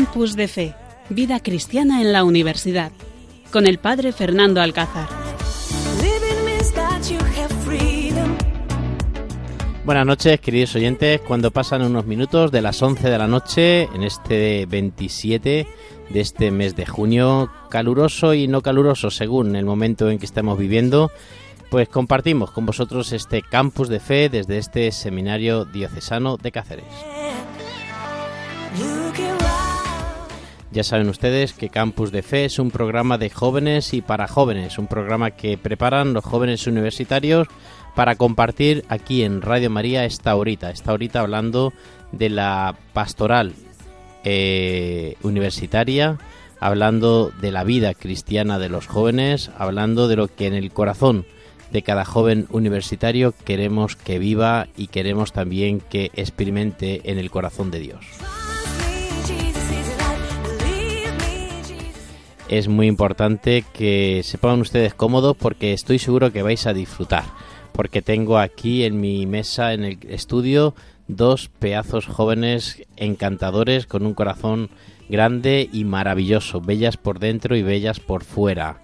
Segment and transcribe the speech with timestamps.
[0.00, 0.74] Campus de Fe,
[1.10, 2.90] Vida Cristiana en la Universidad,
[3.52, 5.06] con el Padre Fernando Alcázar.
[9.84, 11.20] Buenas noches, queridos oyentes.
[11.20, 15.68] Cuando pasan unos minutos de las 11 de la noche, en este 27
[16.08, 20.58] de este mes de junio, caluroso y no caluroso según el momento en que estamos
[20.58, 21.10] viviendo,
[21.70, 26.86] pues compartimos con vosotros este campus de fe desde este seminario diocesano de Cáceres.
[30.72, 34.78] Ya saben ustedes que Campus de Fe es un programa de jóvenes y para jóvenes,
[34.78, 37.48] un programa que preparan los jóvenes universitarios
[37.96, 41.72] para compartir aquí en Radio María esta horita, esta horita hablando
[42.12, 43.52] de la pastoral
[44.22, 46.18] eh, universitaria,
[46.60, 51.26] hablando de la vida cristiana de los jóvenes, hablando de lo que en el corazón
[51.72, 57.72] de cada joven universitario queremos que viva y queremos también que experimente en el corazón
[57.72, 58.06] de Dios.
[62.50, 67.22] Es muy importante que se pongan ustedes cómodos porque estoy seguro que vais a disfrutar.
[67.70, 70.74] Porque tengo aquí en mi mesa, en el estudio,
[71.06, 74.68] dos pedazos jóvenes encantadores con un corazón
[75.08, 78.82] grande y maravilloso, bellas por dentro y bellas por fuera.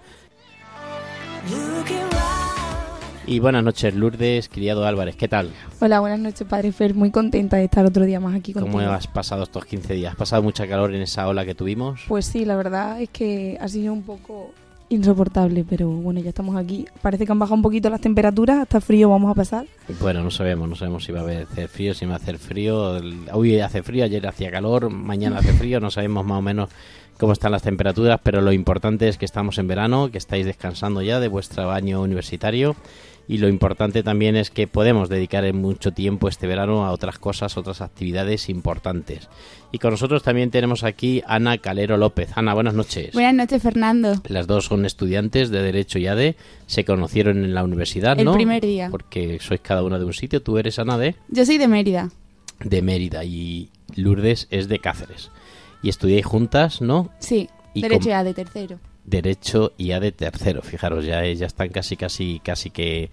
[3.29, 5.51] Y buenas noches, Lourdes, criado Álvarez, ¿qué tal?
[5.81, 6.95] Hola, buenas noches, Padre Fer.
[6.95, 8.77] Muy contenta de estar otro día más aquí contigo.
[8.77, 10.13] ¿Cómo has pasado estos 15 días?
[10.13, 12.05] ¿Has pasado mucha calor en esa ola que tuvimos?
[12.07, 14.53] Pues sí, la verdad es que ha sido un poco
[14.87, 16.85] insoportable, pero bueno, ya estamos aquí.
[17.01, 19.67] Parece que han bajado un poquito las temperaturas, hasta frío vamos a pasar.
[19.99, 22.97] Bueno, no sabemos, no sabemos si va a hacer frío, si va a hacer frío.
[23.33, 26.69] Hoy hace frío, ayer hacía calor, mañana hace frío, no sabemos más o menos
[27.17, 31.01] cómo están las temperaturas, pero lo importante es que estamos en verano, que estáis descansando
[31.01, 32.77] ya de vuestro año universitario
[33.27, 37.57] y lo importante también es que podemos dedicar mucho tiempo este verano a otras cosas,
[37.57, 39.27] otras actividades importantes.
[39.71, 42.29] Y con nosotros también tenemos aquí Ana Calero López.
[42.35, 43.13] Ana, buenas noches.
[43.13, 44.13] Buenas noches, Fernando.
[44.27, 46.37] Las dos son estudiantes de Derecho y ADE.
[46.67, 48.31] Se conocieron en la universidad, ¿no?
[48.31, 48.89] El primer día.
[48.89, 50.41] Porque sois cada una de un sitio.
[50.41, 51.15] ¿Tú eres Ana de?
[51.27, 52.09] Yo soy de Mérida.
[52.61, 55.31] De Mérida y Lourdes es de Cáceres.
[55.83, 57.09] Y estudiáis juntas, ¿no?
[57.19, 58.79] Sí, Derecho y ADE tercero.
[59.07, 60.61] Derecho y A de tercero.
[60.61, 63.09] Fijaros, ya, ya están casi, casi, casi que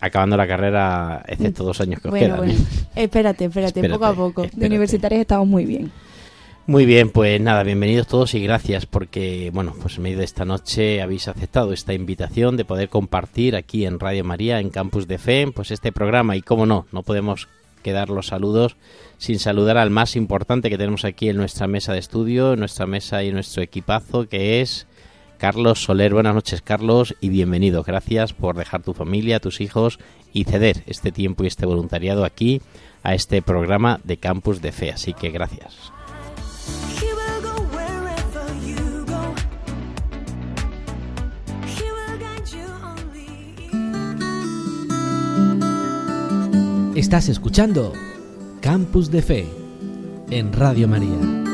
[0.00, 2.38] acabando la carrera, excepto dos años que os quedan.
[2.38, 2.54] Bueno.
[2.96, 4.46] Espérate, espérate, poco a poco.
[4.52, 5.92] De universitarios estamos muy bien.
[6.66, 10.44] Muy bien, pues nada, bienvenidos todos y gracias porque, bueno, pues en medio de esta
[10.44, 15.18] noche habéis aceptado esta invitación de poder compartir aquí en Radio María, en Campus de
[15.18, 17.48] Fe, pues este programa y cómo no, no podemos
[17.82, 18.76] quedar los saludos
[19.18, 22.86] sin saludar al más importante que tenemos aquí en nuestra mesa de estudio, en nuestra
[22.86, 24.86] mesa y nuestro equipazo, que es
[25.40, 26.12] Carlos Soler.
[26.12, 27.82] Buenas noches, Carlos, y bienvenido.
[27.82, 29.98] Gracias por dejar tu familia, tus hijos
[30.34, 32.60] y ceder este tiempo y este voluntariado aquí
[33.02, 34.92] a este programa de Campus de Fe.
[34.92, 35.92] Así que gracias.
[46.94, 47.94] Estás escuchando
[48.60, 49.46] Campus de Fe
[50.30, 51.49] en Radio María.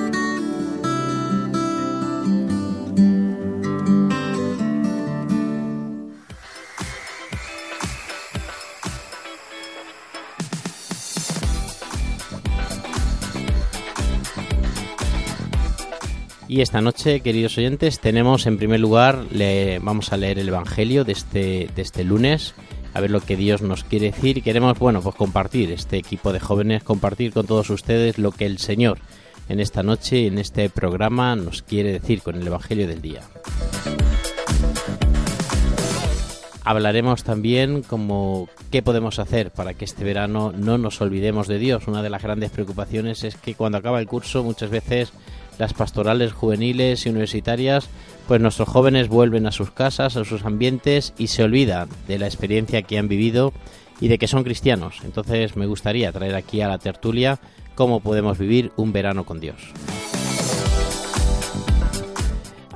[16.57, 21.05] Y esta noche, queridos oyentes, tenemos en primer lugar, le, vamos a leer el Evangelio
[21.05, 22.55] de este, de este lunes,
[22.95, 24.39] a ver lo que Dios nos quiere decir.
[24.39, 28.47] Y queremos, bueno, pues compartir, este equipo de jóvenes, compartir con todos ustedes lo que
[28.47, 29.01] el Señor
[29.51, 33.21] en esta noche, en este programa, nos quiere decir con el Evangelio del día.
[36.65, 41.87] Hablaremos también como qué podemos hacer para que este verano no nos olvidemos de Dios.
[41.87, 45.13] Una de las grandes preocupaciones es que cuando acaba el curso muchas veces
[45.59, 47.89] las pastorales juveniles y universitarias,
[48.29, 52.27] pues nuestros jóvenes vuelven a sus casas, a sus ambientes y se olvidan de la
[52.27, 53.53] experiencia que han vivido
[54.01, 54.99] y de que son cristianos.
[55.05, 57.39] Entonces me gustaría traer aquí a la tertulia
[57.75, 59.73] cómo podemos vivir un verano con Dios.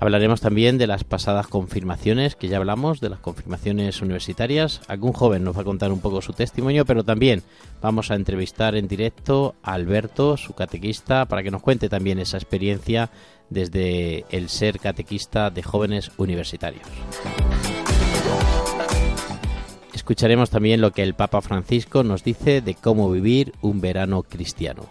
[0.00, 4.81] Hablaremos también de las pasadas confirmaciones, que ya hablamos, de las confirmaciones universitarias.
[4.88, 7.43] Algún joven nos va a contar un poco su testimonio, pero también
[7.82, 12.38] vamos a entrevistar en directo a Alberto, su catequista, para que nos cuente también esa
[12.38, 13.11] experiencia
[13.50, 16.87] desde el ser catequista de jóvenes universitarios.
[19.93, 24.88] Escucharemos también lo que el Papa Francisco nos dice de cómo vivir un verano cristiano.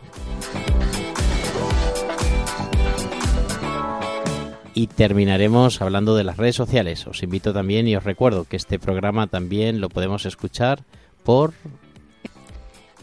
[4.73, 7.05] Y terminaremos hablando de las redes sociales.
[7.07, 10.83] Os invito también y os recuerdo que este programa también lo podemos escuchar
[11.23, 11.53] por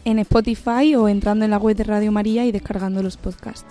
[0.05, 3.65] en Spotify o entrando en la web de Radio María y descargando los podcasts.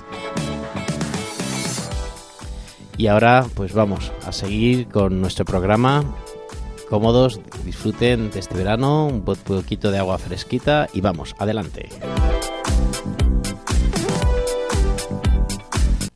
[2.99, 6.05] Y ahora pues vamos a seguir con nuestro programa.
[6.89, 11.89] Cómodos, disfruten de este verano, un poquito de agua fresquita y vamos, adelante.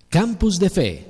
[0.09, 1.10] Campus de Fe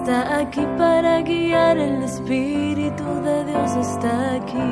[0.00, 1.78] está aquí para guiar.
[1.78, 4.70] El Espíritu de Dios está aquí.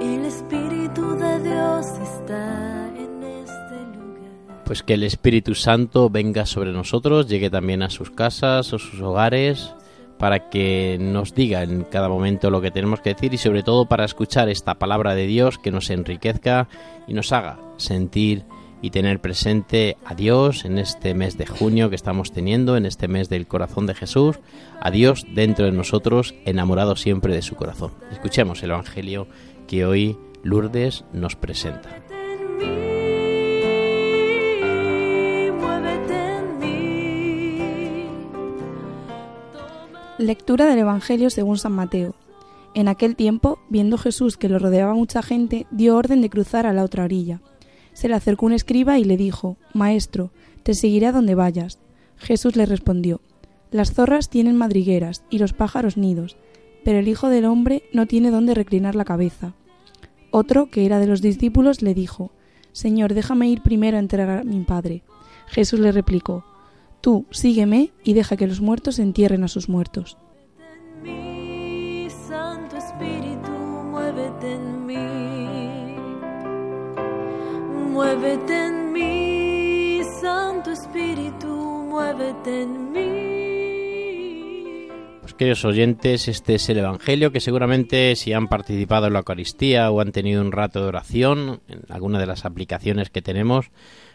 [0.00, 4.64] El Espíritu de Dios está en este lugar.
[4.64, 9.00] Pues que el Espíritu Santo venga sobre nosotros, llegue también a sus casas o sus
[9.00, 9.74] hogares,
[10.18, 13.86] para que nos diga en cada momento lo que tenemos que decir y sobre todo
[13.86, 16.68] para escuchar esta palabra de Dios que nos enriquezca
[17.06, 18.44] y nos haga sentir
[18.84, 23.08] y tener presente a Dios en este mes de junio que estamos teniendo, en este
[23.08, 24.40] mes del corazón de Jesús,
[24.78, 27.92] a Dios dentro de nosotros, enamorado siempre de su corazón.
[28.12, 29.26] Escuchemos el Evangelio
[29.66, 31.88] que hoy Lourdes nos presenta.
[40.18, 42.14] Lectura del Evangelio según San Mateo.
[42.74, 46.74] En aquel tiempo, viendo Jesús que lo rodeaba mucha gente, dio orden de cruzar a
[46.74, 47.40] la otra orilla.
[47.94, 50.30] Se le acercó un escriba y le dijo, Maestro,
[50.62, 51.78] te seguiré a donde vayas.
[52.18, 53.20] Jesús le respondió,
[53.70, 56.36] Las zorras tienen madrigueras y los pájaros nidos,
[56.84, 59.54] pero el Hijo del Hombre no tiene dónde reclinar la cabeza.
[60.30, 62.30] Otro, que era de los discípulos, le dijo,
[62.72, 65.02] Señor, déjame ir primero a entregar a mi Padre.
[65.46, 66.44] Jesús le replicó,
[67.00, 70.16] Tú, sígueme y deja que los muertos entierren a sus muertos.
[70.58, 74.73] en mí, Santo Espíritu, muévete en
[77.94, 84.88] Muévete en mí, Santo Espíritu, muévete en mí.
[85.20, 89.92] Pues queridos oyentes, este es el Evangelio que seguramente si han participado en la Eucaristía
[89.92, 93.70] o han tenido un rato de oración en alguna de las aplicaciones que tenemos,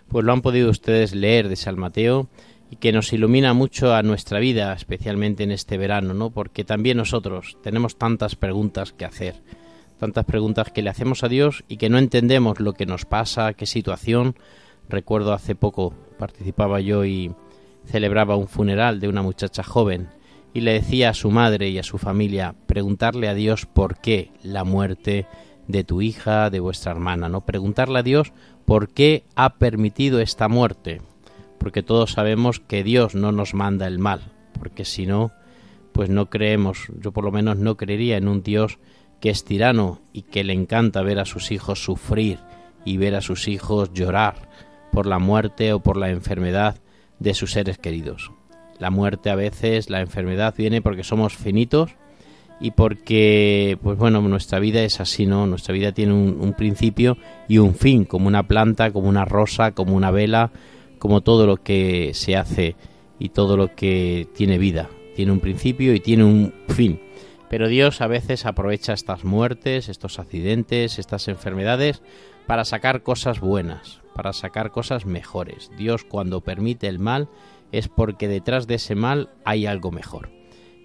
[0.10, 2.28] pues lo han podido ustedes leer de San Mateo
[2.70, 6.32] y que nos ilumina mucho a nuestra vida, especialmente en este verano, ¿no?
[6.32, 9.36] Porque también nosotros tenemos tantas preguntas que hacer,
[10.00, 13.54] tantas preguntas que le hacemos a Dios y que no entendemos lo que nos pasa,
[13.54, 14.36] qué situación.
[14.88, 17.36] Recuerdo hace poco participaba yo y
[17.86, 20.08] celebraba un funeral de una muchacha joven
[20.54, 24.32] y le decía a su madre y a su familia preguntarle a Dios por qué
[24.42, 25.28] la muerte
[25.68, 27.46] de tu hija, de vuestra hermana, ¿no?
[27.46, 28.34] Preguntarle a Dios
[28.66, 31.02] por qué ha permitido esta muerte,
[31.60, 35.32] porque todos sabemos que Dios no nos manda el mal, porque si no,
[35.92, 38.80] pues no creemos, yo por lo menos no creería en un Dios
[39.20, 42.40] que es tirano y que le encanta ver a sus hijos sufrir
[42.86, 44.50] y ver a sus hijos llorar
[44.92, 46.78] por la muerte o por la enfermedad
[47.20, 48.32] de sus seres queridos.
[48.80, 51.92] La muerte a veces, la enfermedad viene porque somos finitos
[52.62, 55.46] y porque, pues bueno, nuestra vida es así, ¿no?
[55.48, 59.72] Nuestra vida tiene un, un principio y un fin, como una planta, como una rosa,
[59.72, 60.52] como una vela,
[60.98, 62.76] como todo lo que se hace
[63.18, 64.90] y todo lo que tiene vida.
[65.16, 67.00] Tiene un principio y tiene un fin.
[67.50, 72.02] Pero Dios a veces aprovecha estas muertes, estos accidentes, estas enfermedades
[72.46, 75.72] para sacar cosas buenas, para sacar cosas mejores.
[75.78, 77.28] Dios cuando permite el mal
[77.72, 80.30] es porque detrás de ese mal hay algo mejor.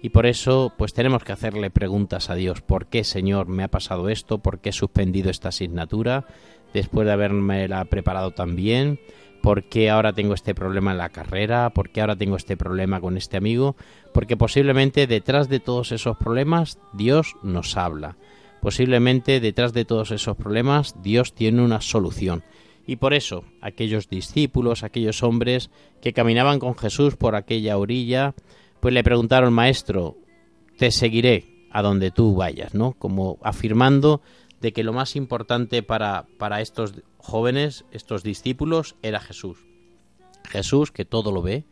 [0.01, 2.61] Y por eso pues tenemos que hacerle preguntas a Dios.
[2.61, 4.39] ¿Por qué, Señor, me ha pasado esto?
[4.39, 6.25] ¿Por qué he suspendido esta asignatura
[6.73, 8.99] después de haberme la preparado tan bien?
[9.45, 11.69] ¿Por qué ahora tengo este problema en la carrera?
[11.69, 13.75] ¿Por qué ahora tengo este problema con este amigo?
[14.11, 18.17] Porque posiblemente detrás de todos esos problemas Dios nos habla.
[18.59, 22.43] Posiblemente detrás de todos esos problemas Dios tiene una solución.
[22.87, 25.69] Y por eso aquellos discípulos, aquellos hombres
[26.01, 28.33] que caminaban con Jesús por aquella orilla,
[28.79, 30.17] pues le preguntaron, Maestro,
[30.79, 32.93] te seguiré a donde tú vayas, ¿no?
[32.93, 34.21] Como afirmando
[34.65, 39.59] de que lo más importante para, para estos jóvenes, estos discípulos, era Jesús.
[40.49, 41.65] Jesús que todo lo ve,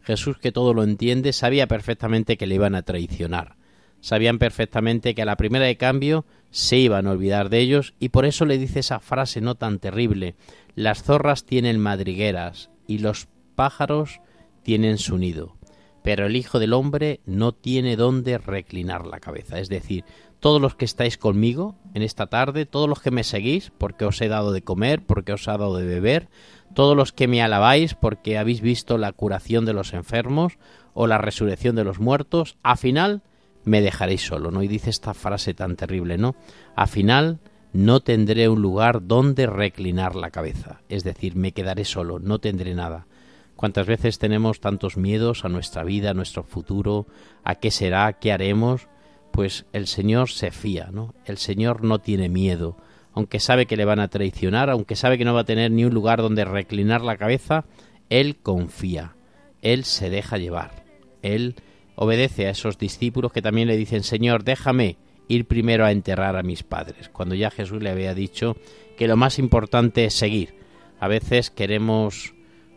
[0.00, 3.54] Jesús que todo lo entiende, sabía perfectamente que le iban a traicionar.
[4.00, 8.08] Sabían perfectamente que a la primera de cambio se iban a olvidar de ellos y
[8.08, 10.34] por eso le dice esa frase no tan terrible.
[10.74, 14.20] Las zorras tienen madrigueras y los pájaros
[14.64, 15.56] tienen su nido,
[16.02, 19.60] pero el Hijo del Hombre no tiene dónde reclinar la cabeza.
[19.60, 20.04] Es decir,
[20.42, 24.20] todos los que estáis conmigo en esta tarde, todos los que me seguís porque os
[24.20, 26.30] he dado de comer, porque os he dado de beber,
[26.74, 30.58] todos los que me alabáis porque habéis visto la curación de los enfermos
[30.94, 33.22] o la resurrección de los muertos, a final
[33.62, 34.64] me dejaréis solo, ¿no?
[34.64, 36.34] Y dice esta frase tan terrible, ¿no?
[36.74, 37.38] Al final
[37.72, 42.74] no tendré un lugar donde reclinar la cabeza, es decir, me quedaré solo, no tendré
[42.74, 43.06] nada.
[43.54, 47.06] ¿Cuántas veces tenemos tantos miedos a nuestra vida, a nuestro futuro,
[47.44, 48.88] a qué será, qué haremos?
[49.32, 51.14] Pues el Señor se fía, ¿no?
[51.24, 52.76] El Señor no tiene miedo,
[53.14, 55.84] aunque sabe que le van a traicionar, aunque sabe que no va a tener ni
[55.84, 57.64] un lugar donde reclinar la cabeza,
[58.10, 59.16] Él confía,
[59.62, 60.84] Él se deja llevar,
[61.22, 61.56] Él
[61.94, 64.96] obedece a esos discípulos que también le dicen, Señor, déjame
[65.28, 68.56] ir primero a enterrar a mis padres, cuando ya Jesús le había dicho
[68.96, 70.54] que lo más importante es seguir.
[71.00, 72.34] A veces queremos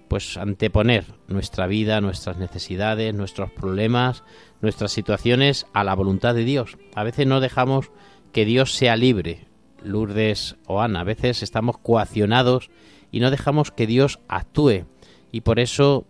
[0.08, 4.24] pues anteponer nuestra vida, nuestras necesidades, nuestros problemas,
[4.62, 6.78] nuestras situaciones a la voluntad de Dios.
[6.96, 7.92] A veces no dejamos
[8.32, 9.48] que Dios sea libre.
[9.84, 12.70] Lourdes o Ana, a veces estamos coaccionados
[13.12, 14.86] y no dejamos que Dios actúe.
[15.32, 16.06] Y por eso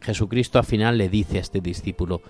[0.00, 2.22] Jesucristo al final le dice a este discípulo,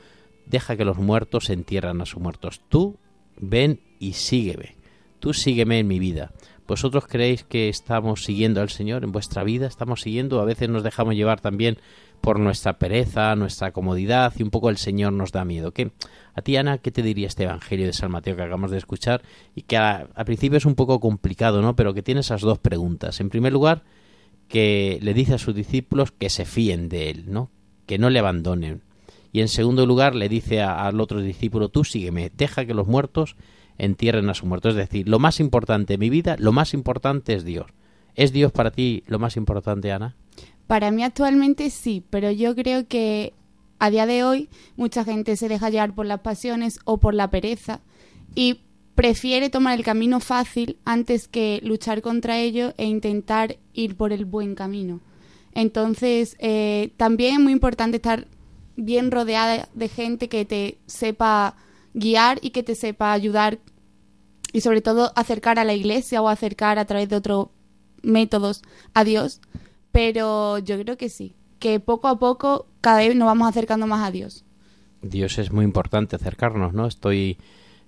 [0.47, 2.62] deja que los muertos entierran a sus muertos.
[2.69, 2.99] Tú
[3.37, 4.76] ven y sígueme.
[5.19, 6.33] Tú sígueme en mi vida.
[6.66, 9.66] ¿Vosotros creéis que estamos siguiendo al Señor en vuestra vida?
[9.66, 10.40] ¿Estamos siguiendo?
[10.40, 11.78] A veces nos dejamos llevar también
[12.20, 15.73] por nuestra pereza, nuestra comodidad y un poco el Señor nos da miedo.
[15.73, 15.92] ¿Qué?
[16.35, 19.23] A ti, Ana, ¿qué te diría este Evangelio de San Mateo que acabamos de escuchar?
[19.54, 21.76] Y que al principio es un poco complicado, ¿no?
[21.76, 23.20] Pero que tiene esas dos preguntas.
[23.20, 23.85] En primer lugar,
[24.49, 27.50] que le dice a sus discípulos que se fíen de él, ¿no?
[27.87, 28.82] Que no le abandonen.
[29.32, 33.37] Y en segundo lugar, le dice al otro discípulo, tú sígueme, deja que los muertos
[33.78, 34.68] entierren a su muerto.
[34.68, 37.66] Es decir, lo más importante en mi vida, lo más importante es Dios.
[38.14, 40.16] ¿Es Dios para ti lo más importante, Ana?
[40.66, 43.35] Para mí actualmente sí, pero yo creo que
[43.78, 47.30] a día de hoy mucha gente se deja llevar por las pasiones o por la
[47.30, 47.80] pereza
[48.35, 48.61] y
[48.95, 54.25] prefiere tomar el camino fácil antes que luchar contra ello e intentar ir por el
[54.25, 55.00] buen camino.
[55.52, 58.26] Entonces, eh, también es muy importante estar
[58.76, 61.56] bien rodeada de gente que te sepa
[61.97, 63.59] guiar y que te sepa ayudar
[64.53, 67.49] y sobre todo acercar a la iglesia o acercar a través de otros
[68.03, 68.62] métodos
[68.95, 69.41] a Dios.
[69.91, 74.07] Pero yo creo que sí, que poco a poco cada vez nos vamos acercando más
[74.07, 74.45] a Dios.
[75.03, 76.87] Dios es muy importante acercarnos, ¿no?
[76.87, 77.38] Estoy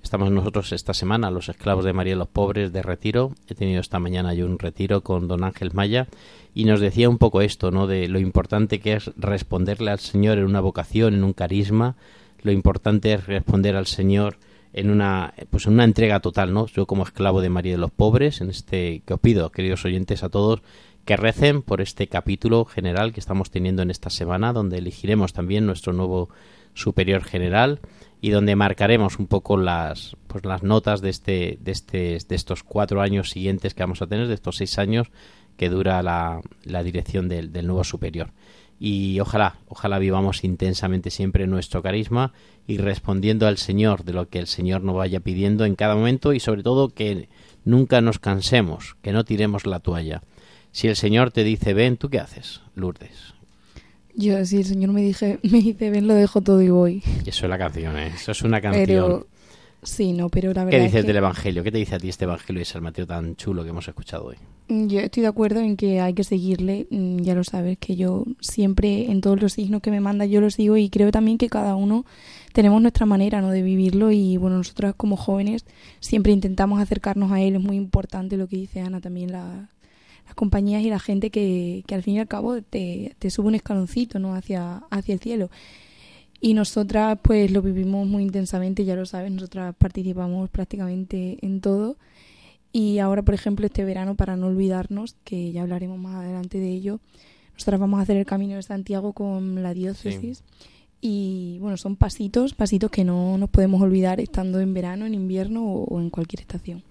[0.02, 3.32] estamos nosotros esta semana los esclavos de María los pobres de retiro.
[3.46, 6.06] He tenido esta mañana yo un retiro con don Ángel Maya
[6.54, 7.86] y nos decía un poco esto, ¿no?
[7.86, 11.96] De lo importante que es responderle al Señor en una vocación, en un carisma,
[12.42, 14.38] lo importante es responder al Señor
[14.72, 16.66] en una pues en una entrega total, ¿no?
[16.66, 20.22] Yo como esclavo de María de los pobres, en este que os pido, queridos oyentes
[20.22, 20.62] a todos,
[21.04, 25.66] que recen por este capítulo general que estamos teniendo en esta semana, donde elegiremos también
[25.66, 26.28] nuestro nuevo
[26.74, 27.80] superior general
[28.20, 32.62] y donde marcaremos un poco las pues las notas de este de este de estos
[32.62, 35.10] cuatro años siguientes que vamos a tener, de estos seis años
[35.58, 38.30] que dura la, la dirección del, del nuevo superior
[38.80, 42.32] y ojalá, ojalá vivamos intensamente siempre nuestro carisma
[42.66, 46.32] y respondiendo al Señor de lo que el Señor nos vaya pidiendo en cada momento
[46.32, 47.28] y sobre todo que
[47.64, 50.22] nunca nos cansemos, que no tiremos la toalla.
[50.70, 53.34] Si el Señor te dice ven, ¿tú qué haces, Lourdes?
[54.14, 57.02] Yo, si el Señor me, dije, me dice ven, lo dejo todo y voy.
[57.24, 58.12] Y eso es la canción, ¿eh?
[58.14, 58.86] Eso es una canción.
[58.86, 59.26] Pero,
[59.82, 61.62] sí, no, pero la verdad ¿Qué dices es que del Evangelio?
[61.64, 64.26] ¿Qué te dice a ti este Evangelio de San Mateo tan chulo que hemos escuchado
[64.26, 64.36] hoy?
[64.70, 66.86] yo estoy de acuerdo en que hay que seguirle.
[66.90, 70.40] mm, Ya lo sabes, que yo siempre en todos los signos que me manda yo
[70.42, 72.04] los sigo y creo también que cada uno
[72.52, 73.50] tenemos nuestra manera ¿no?
[73.50, 75.64] de vivirlo y bueno, nosotras como jóvenes
[76.00, 77.54] siempre intentamos acercarnos a él.
[77.56, 79.70] Es muy importante lo que dice Ana también, la-
[80.26, 83.46] las compañías y la gente que, que al fin y al cabo te, te sube
[83.48, 84.34] un escaloncito ¿no?
[84.34, 85.48] hacia, hacia el cielo.
[86.40, 91.96] Y nosotras pues lo vivimos muy intensamente, ya lo sabes, nosotras participamos prácticamente en todo.
[92.72, 96.68] Y ahora, por ejemplo, este verano, para no olvidarnos, que ya hablaremos más adelante de
[96.68, 97.00] ello,
[97.54, 100.44] nosotras vamos a hacer el Camino de Santiago con la diócesis.
[101.00, 105.64] Y bueno, son pasitos, pasitos que no nos podemos olvidar estando en verano, en invierno
[105.64, 106.82] o, o en cualquier estación.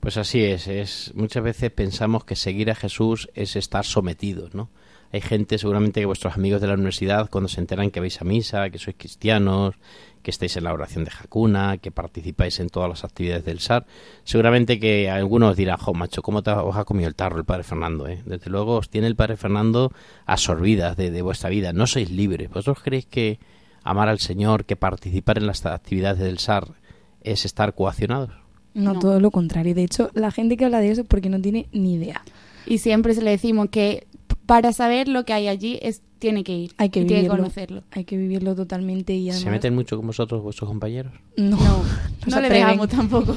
[0.00, 4.68] Pues así es, es muchas veces pensamos que seguir a Jesús es estar sometidos, ¿no?
[5.16, 8.24] Hay gente, seguramente que vuestros amigos de la universidad, cuando se enteran que vais a
[8.24, 9.74] misa, que sois cristianos,
[10.22, 13.86] que estáis en la oración de Jacuna, que participáis en todas las actividades del SAR,
[14.24, 17.46] seguramente que algunos os dirán, jo, macho, ¿cómo te, os ha comido el tarro el
[17.46, 18.06] Padre Fernando?
[18.08, 18.20] Eh?
[18.26, 19.90] Desde luego os tiene el Padre Fernando
[20.26, 22.50] absorbidas de, de vuestra vida, no sois libres.
[22.50, 23.38] ¿Vosotros creéis que
[23.84, 26.74] amar al Señor, que participar en las actividades del SAR
[27.22, 28.32] es estar coaccionados?
[28.74, 28.98] No, No.
[28.98, 29.74] todo lo contrario.
[29.74, 32.20] De hecho, la gente que habla de eso es porque no tiene ni idea.
[32.66, 34.06] Y siempre se le decimos que
[34.46, 37.28] para saber lo que hay allí es tiene que ir Hay que y tiene que
[37.28, 37.36] vivirlo.
[37.36, 37.82] conocerlo.
[37.90, 39.42] Hay que vivirlo totalmente y además...
[39.44, 41.12] ¿Se meten mucho con vosotros vuestros compañeros?
[41.36, 41.82] No, No,
[42.26, 43.32] no le dejamos tampoco.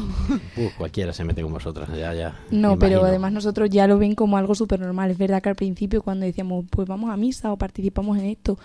[0.56, 2.40] Uh, cualquiera se mete con vosotras, ya, ya.
[2.52, 5.12] No, pero además nosotros ya lo ven como algo súper normal.
[5.12, 8.58] Es verdad que al principio cuando decíamos, pues vamos a misa o participamos en esto,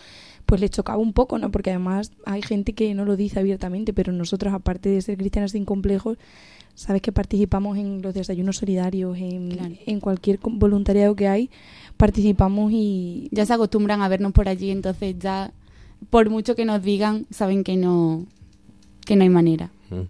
[0.47, 1.51] pues les chocaba un poco, ¿no?
[1.51, 5.51] Porque además hay gente que no lo dice abiertamente, pero nosotros, aparte de ser cristianas
[5.53, 6.19] sin complejos,
[6.77, 9.75] sabes que participamos en los desayunos solidarios, en, Claro.
[9.87, 11.51] en cualquier voluntariado que hay,
[11.97, 13.29] participamos y...
[13.31, 15.53] Ya se acostumbran a vernos por allí, entonces ya,
[16.11, 18.27] por mucho que nos digan, saben que no,
[19.05, 19.71] que no hay manera.
[19.91, 20.03] Mm.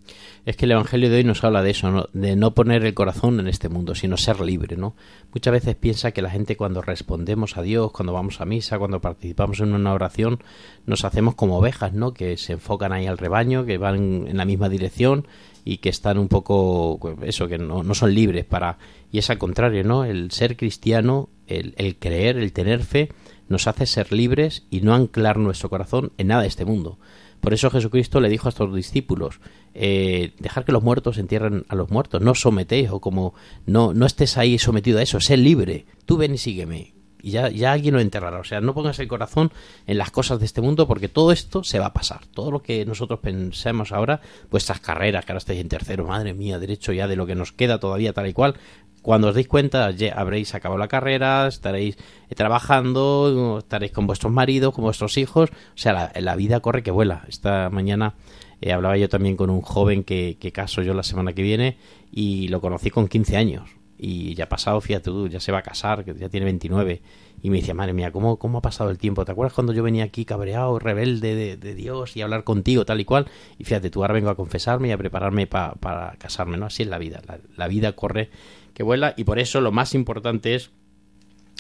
[0.44, 2.06] Es que el Evangelio de hoy nos habla de eso, ¿no?
[2.12, 4.94] de no poner el corazón en este mundo, sino ser libre, ¿no?
[5.32, 9.00] Muchas veces piensa que la gente cuando respondemos a Dios, cuando vamos a misa, cuando
[9.00, 10.42] participamos en una oración,
[10.86, 12.12] nos hacemos como ovejas, ¿no?
[12.12, 15.26] Que se enfocan ahí al rebaño, que van en la misma dirección
[15.64, 18.78] y que están un poco, pues, eso, que no, no son libres para...
[19.10, 20.04] Y es al contrario, ¿no?
[20.04, 23.10] El ser cristiano, el, creer, el tener fe,
[23.48, 26.98] nos hace ser libres y no anclar nuestro corazón en nada de este mundo.
[27.40, 29.40] Por eso Jesucristo le dijo a estos discípulos,
[29.74, 33.34] eh, dejar que los muertos entierren a los muertos, no sometéis o como
[33.66, 36.94] no, no estés ahí sometido a eso, sé libre, tú ven y sígueme.
[37.25, 38.38] Y ya, ya alguien lo enterrará.
[38.38, 39.50] O sea, no pongas el corazón
[39.87, 42.26] en las cosas de este mundo porque todo esto se va a pasar.
[42.26, 46.59] Todo lo que nosotros pensemos ahora, vuestras carreras, que ahora estáis en tercero, madre mía,
[46.59, 48.57] derecho ya de lo que nos queda todavía tal y cual,
[49.00, 51.97] cuando os deis cuenta ya habréis acabado la carrera, estaréis
[52.28, 56.90] eh, trabajando, estaréis con vuestros maridos, con vuestros hijos, o sea, la, vida corre que
[56.90, 57.25] vuela.
[57.26, 58.16] Esta mañana
[58.61, 61.78] eh, hablaba yo también con un joven que, que caso yo la semana que viene
[62.12, 65.58] y lo conocí con 15 años y ya ha pasado, fíjate tú, ya se va
[65.58, 67.02] a casar, que ya tiene 29
[67.42, 69.24] y me decía, madre mía, ¿cómo, cómo ha pasado el tiempo?
[69.24, 73.04] ¿Te acuerdas cuando yo venía aquí cabreado, rebelde de, Dios y hablar contigo tal y
[73.04, 73.26] cual?
[73.58, 76.66] Y fíjate, tú ahora vengo a confesarme y a prepararme pa- para casarme, ¿no?
[76.66, 78.30] Así es la vida, la, la vida corre
[78.73, 80.71] que vuela y por eso lo más importante es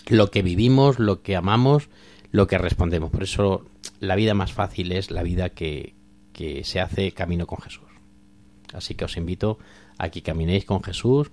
[0.08, 1.88] lo que vivimos, lo que amamos,
[2.30, 3.10] lo que respondemos.
[3.10, 3.64] Por eso
[4.00, 5.94] la vida más fácil es la vida que,
[6.32, 7.84] que se hace camino con Jesús.
[8.72, 9.58] Así que os invito
[9.98, 11.30] a que caminéis con Jesús,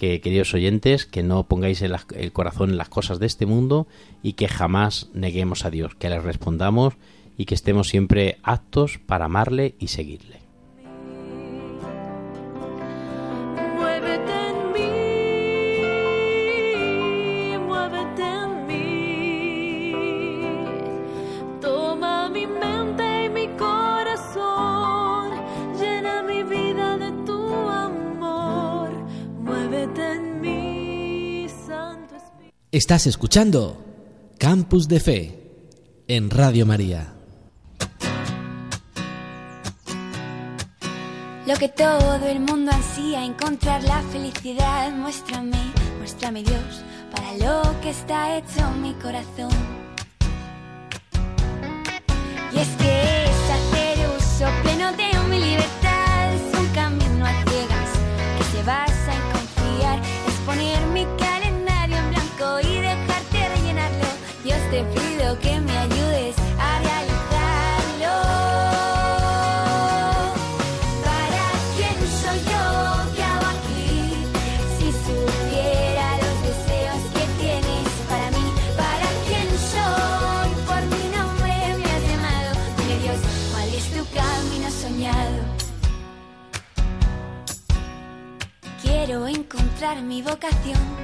[0.00, 1.92] que queridos oyentes, que no pongáis el,
[2.32, 3.86] corazón en las cosas de este mundo
[4.22, 6.94] y que jamás neguemos a Dios, que le respondamos
[7.36, 10.39] y que estemos siempre aptos para amarle y seguirle.
[32.72, 33.84] Estás escuchando
[34.38, 37.14] Campus de Fe en Radio María.
[41.48, 44.92] Lo que todo el mundo ansía, encontrar la felicidad.
[44.92, 45.58] Muéstrame,
[45.98, 49.50] muéstrame Dios, para lo que está hecho mi corazón.
[52.52, 56.34] Y es que es hacer uso pleno de mi libertad.
[56.34, 57.90] Es un camino a ciegas
[58.38, 59.98] que se basa en confiar.
[60.28, 60.89] Es poner
[90.42, 90.99] encontrar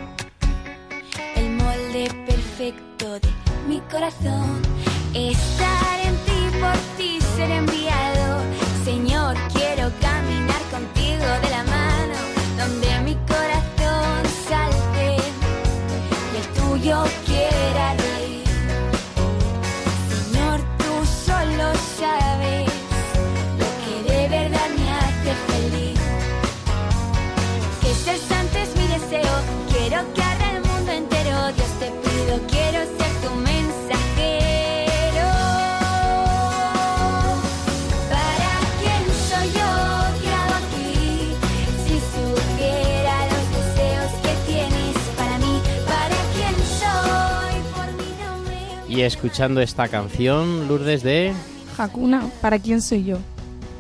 [49.26, 51.32] escuchando esta canción, Lourdes de
[51.76, 53.18] Hakuna, ¿para quién soy yo?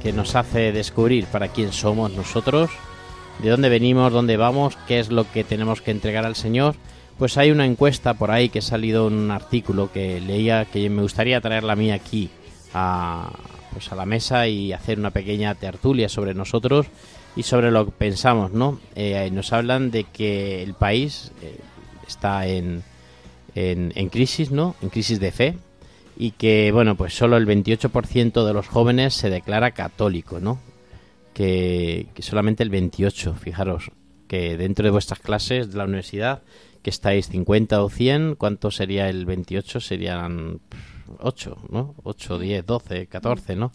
[0.02, 2.68] que nos hace descubrir para quién somos nosotros,
[3.40, 6.74] de dónde venimos, dónde vamos, qué es lo que tenemos que entregar al Señor.
[7.16, 10.90] Pues hay una encuesta por ahí que ha salido en un artículo que leía que
[10.90, 12.28] me gustaría traerla a mí aquí
[12.74, 13.30] a,
[13.72, 16.86] pues a la mesa y hacer una pequeña tertulia sobre nosotros
[17.36, 18.80] y sobre lo que pensamos, ¿no?
[18.96, 21.60] Eh, nos hablan de que el país eh,
[22.08, 22.82] está en
[23.56, 24.76] en, en crisis, ¿no?
[24.82, 25.56] En crisis de fe
[26.16, 30.60] y que, bueno, pues solo el 28% de los jóvenes se declara católico, ¿no?
[31.34, 33.90] Que, solamente el 28, fijaros,
[34.26, 36.42] que dentro de vuestras clases de la universidad,
[36.82, 39.80] que estáis 50 o 100, ¿cuánto sería el 28?
[39.80, 40.60] Serían
[41.18, 41.94] 8, ¿no?
[42.02, 43.72] 8, 10, 12, 14, ¿no?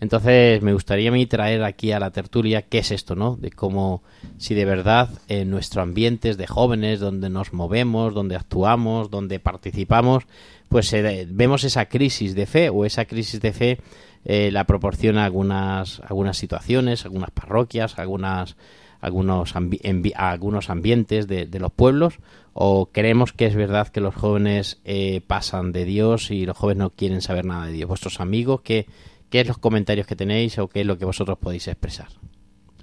[0.00, 3.36] Entonces me gustaría a mí traer aquí a la tertulia qué es esto, ¿no?
[3.36, 4.02] De cómo
[4.38, 10.24] si de verdad en nuestro ambiente de jóvenes, donde nos movemos, donde actuamos, donde participamos,
[10.68, 13.78] pues eh, vemos esa crisis de fe o esa crisis de fe
[14.24, 18.56] eh, la proporciona algunas algunas situaciones, algunas parroquias, algunas
[19.00, 19.54] algunos
[20.14, 22.18] algunos ambientes de, de los pueblos
[22.52, 26.78] o creemos que es verdad que los jóvenes eh, pasan de Dios y los jóvenes
[26.78, 27.88] no quieren saber nada de Dios.
[27.88, 28.86] Vuestros amigos, ¿qué,
[29.28, 32.08] qué es los comentarios que tenéis o qué es lo que vosotros podéis expresar?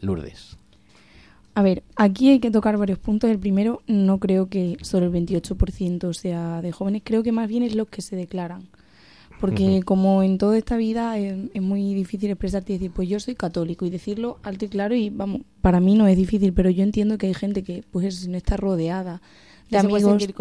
[0.02, 0.58] Lourdes.
[1.54, 3.30] A ver, aquí hay que tocar varios puntos.
[3.30, 7.64] El primero, no creo que solo el 28% sea de jóvenes, creo que más bien
[7.64, 8.70] es los que se declaran.
[9.40, 13.20] Porque como en toda esta vida es, es muy difícil expresarte y decir, pues yo
[13.20, 16.70] soy católico y decirlo alto y claro y vamos, para mí no es difícil, pero
[16.72, 19.22] yo entiendo que hay gente que pues no está rodeada
[19.70, 20.36] de De se puede amigos sentir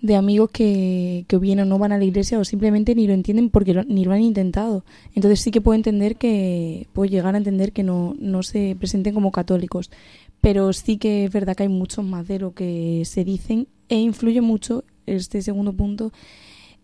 [0.00, 3.08] de amigos que, que o bien o no van a la iglesia o simplemente ni
[3.08, 4.84] lo entienden porque lo- ni lo han intentado.
[5.12, 9.12] Entonces sí que puedo entender que, puedo llegar a entender que no, no se presenten
[9.12, 9.90] como católicos.
[10.40, 13.96] Pero sí que es verdad que hay muchos más de lo que se dicen e
[13.96, 16.12] influye mucho, este segundo punto,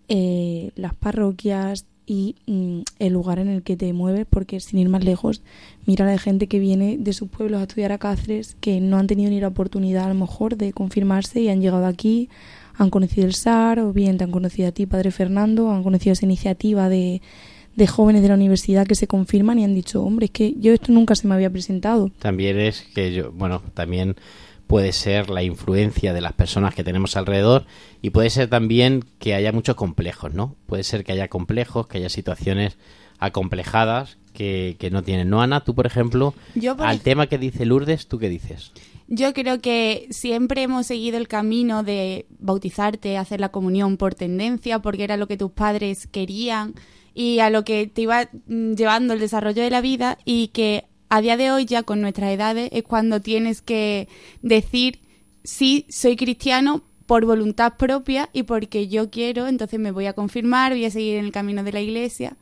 [0.09, 4.89] eh, las parroquias y mm, el lugar en el que te mueves, porque sin ir
[4.89, 5.43] más lejos,
[5.87, 9.07] mira la gente que viene de sus pueblos a estudiar a Cáceres, que no han
[9.07, 12.29] tenido ni la oportunidad a lo mejor de confirmarse y han llegado aquí,
[12.77, 16.13] han conocido el SAR, o bien te han conocido a ti, Padre Fernando, han conocido
[16.13, 17.23] esa iniciativa de,
[17.77, 20.73] de jóvenes de la universidad que se confirman y han dicho, hombre, es que yo
[20.73, 22.11] esto nunca se me había presentado.
[22.19, 24.17] También es que yo, bueno, también
[24.67, 27.67] puede ser la influencia de las personas que tenemos alrededor
[28.03, 30.57] y puede ser también que haya muchos complejos, ¿no?
[30.67, 32.77] Puede ser que haya complejos, que haya situaciones
[33.19, 35.31] acomplejadas que, que no tienen.
[35.31, 35.65] ¿No, Ana?
[35.65, 38.73] Tú, por ejemplo, Yo, por al tema que dice Lourdes, ¿tú qué dices?
[39.07, 44.81] Yo creo que siempre hemos seguido el camino de bautizarte, hacer la comunión por tendencia,
[44.81, 46.75] porque era lo que tus padres querían
[47.13, 50.87] y a lo que te iba mm, llevando el desarrollo de la vida y que
[51.09, 54.09] a día de hoy ya con nuestras edades es cuando tienes que
[54.43, 55.01] decir
[55.45, 60.73] sí, soy cristiano por voluntad propia y porque yo quiero, entonces me voy a confirmar,
[60.73, 62.37] voy a seguir en el camino de la iglesia.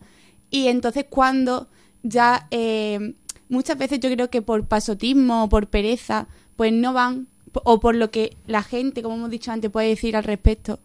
[0.50, 1.68] Y entonces cuando
[2.02, 3.14] ya eh,
[3.48, 7.96] muchas veces yo creo que por pasotismo o por pereza, pues no van, o por
[7.96, 10.78] lo que la gente, como hemos dicho antes, puede decir al respecto.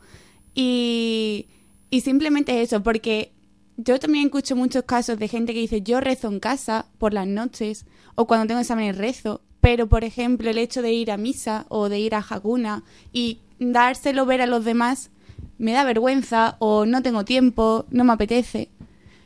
[0.56, 1.46] Y,
[1.92, 3.32] y simplemente eso, porque
[3.78, 7.28] yo también escucho muchos casos de gente que dice yo rezo en casa por las
[7.28, 7.86] noches
[8.16, 11.88] o cuando tengo exámenes rezo, pero por ejemplo el hecho de ir a misa o
[11.88, 15.12] de ir a jaguna y dárselo ver a los demás
[15.60, 18.70] me da vergüenza o no tengo tiempo, no me apetece.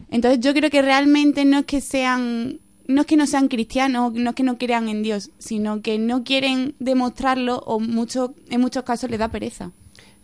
[0.09, 4.13] Entonces yo creo que realmente no es que sean no es que no sean cristianos,
[4.13, 8.59] no es que no crean en Dios, sino que no quieren demostrarlo o mucho, en
[8.59, 9.71] muchos casos les da pereza.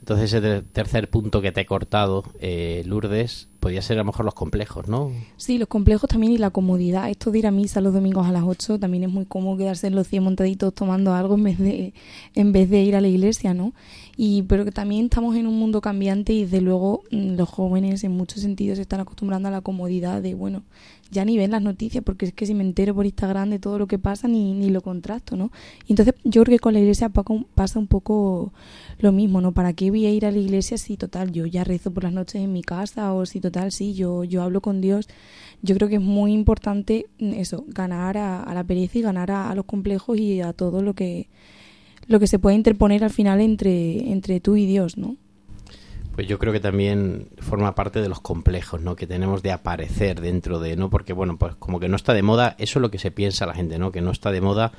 [0.08, 4.24] Entonces, ese tercer punto que te he cortado, eh, Lourdes, podría ser a lo mejor
[4.24, 5.12] los complejos, ¿no?
[5.36, 7.10] Sí, los complejos también y la comodidad.
[7.10, 9.88] Esto de ir a misa los domingos a las 8 también es muy cómodo quedarse
[9.88, 11.93] en los 100 montaditos tomando algo en vez de,
[12.36, 13.74] en vez de ir a la iglesia, ¿no?
[14.19, 18.03] Y, pero que también estamos en un mundo cambiante y desde luego mm, los jóvenes
[18.03, 20.63] en muchos sentidos se están acostumbrando a la comodidad de, bueno,
[21.12, 23.77] ya ni ven las noticias porque es que si me entero por Instagram de todo
[23.77, 25.51] lo que pasa ni, ni lo contrasto, ¿no?
[25.86, 28.53] Y entonces yo creo que con la iglesia pasa un poco
[28.97, 29.51] lo mismo, ¿no?
[29.51, 32.13] ¿Para qué voy a ir a la iglesia si total yo ya rezo por las
[32.13, 35.08] noches en mi casa o si total sí, yo, yo hablo con Dios?
[35.62, 39.30] Yo creo que es muy importante mm, eso, ganar a, a la pereza y ganar
[39.30, 41.30] a los complejos y a todo lo que
[42.08, 45.17] lo que se puede interponer al final entre, entre tú y Dios, ¿no?
[46.17, 48.96] Pues yo creo que también forma parte de los complejos, ¿no?
[48.96, 50.89] Que tenemos de aparecer dentro de, ¿no?
[50.89, 53.46] Porque, bueno, pues como que no está de moda, eso es lo que se piensa
[53.46, 53.91] la gente, ¿no?
[53.91, 54.72] Que no está de moda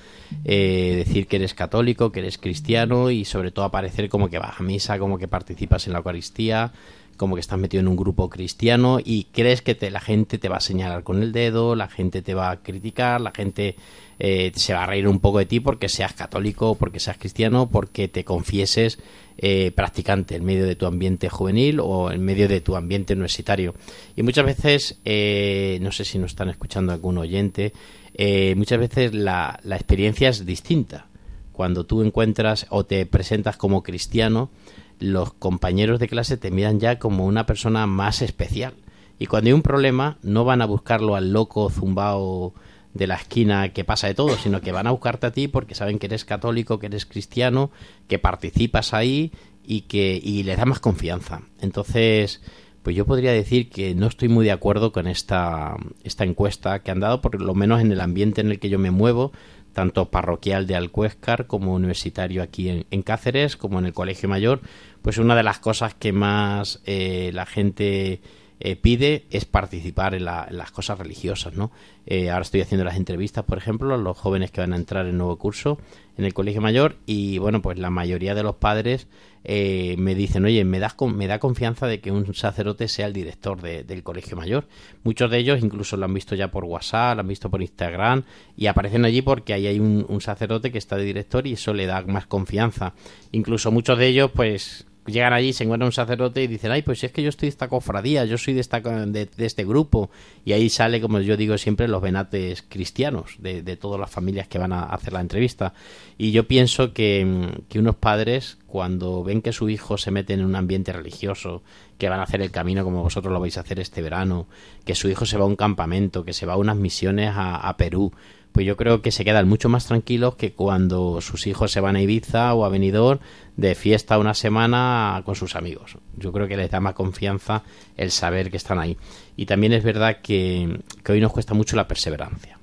[0.44, 4.58] eh, decir que eres católico, que eres cristiano y sobre todo aparecer como que vas
[4.58, 6.72] a misa, como que participas en la Eucaristía,
[7.16, 10.48] como que estás metido en un grupo cristiano y crees que te, la gente te
[10.48, 13.76] va a señalar con el dedo, la gente te va a criticar, la gente
[14.18, 17.68] eh, se va a reír un poco de ti porque seas católico, porque seas cristiano,
[17.70, 18.98] porque te confieses
[19.40, 23.76] eh, practicante en medio de tu ambiente juvenil o en medio de tu ambiente universitario.
[24.16, 27.72] Y muchas veces, eh, no sé si nos están escuchando algún oyente,
[28.14, 31.06] eh, muchas veces la, la experiencia es distinta.
[31.52, 34.50] Cuando tú encuentras o te presentas como cristiano,
[34.98, 38.74] los compañeros de clase te miran ya como una persona más especial.
[39.20, 42.54] Y cuando hay un problema, no van a buscarlo al loco zumbao
[42.94, 45.74] de la esquina que pasa de todo, sino que van a buscarte a ti porque
[45.74, 47.70] saben que eres católico, que eres cristiano,
[48.08, 49.32] que participas ahí
[49.64, 51.42] y que y les da más confianza.
[51.60, 52.40] Entonces,
[52.82, 56.90] pues yo podría decir que no estoy muy de acuerdo con esta, esta encuesta que
[56.90, 59.32] han dado, por lo menos en el ambiente en el que yo me muevo,
[59.74, 64.60] tanto parroquial de Alcuéscar como universitario aquí en, en Cáceres, como en el Colegio Mayor,
[65.02, 68.22] pues una de las cosas que más eh, la gente
[68.60, 71.70] eh, pide es participar en, la- en las cosas religiosas, ¿no?
[72.06, 75.06] Eh, ahora estoy haciendo las entrevistas, por ejemplo, a los jóvenes que van a entrar
[75.06, 75.78] en nuevo curso
[76.16, 79.06] en el colegio mayor y, bueno, pues la mayoría de los padres
[79.44, 83.06] eh, me dicen, oye, me, das, con- me da confianza de que un sacerdote sea
[83.06, 84.66] el director de- del colegio mayor.
[85.04, 88.24] Muchos de ellos incluso lo han visto ya por WhatsApp, lo han visto por Instagram
[88.56, 91.72] y aparecen allí porque ahí hay un, un sacerdote que está de director y eso
[91.72, 92.94] le da más confianza.
[93.30, 97.02] Incluso muchos de ellos, pues llegan allí, se encuentran un sacerdote y dicen, ay, pues
[97.04, 100.10] es que yo estoy de esta cofradía, yo soy de, esta, de, de este grupo.
[100.44, 104.48] Y ahí sale, como yo digo siempre, los venates cristianos de, de todas las familias
[104.48, 105.74] que van a hacer la entrevista.
[106.16, 110.44] Y yo pienso que, que unos padres, cuando ven que su hijo se mete en
[110.44, 111.62] un ambiente religioso,
[111.98, 114.46] que van a hacer el camino como vosotros lo vais a hacer este verano,
[114.84, 117.74] que su hijo se va a un campamento, que se va a unas misiones a
[117.76, 118.12] Perú,
[118.52, 121.96] pues yo creo que se quedan mucho más tranquilos que cuando sus hijos se van
[121.96, 123.20] a Ibiza o a Benidorm
[123.56, 125.98] de fiesta una semana con sus amigos.
[126.16, 127.62] Yo creo que les da más confianza
[127.96, 128.96] el saber que están ahí.
[129.36, 132.58] Y también es verdad que, hoy nos cuesta mucho la perseverancia.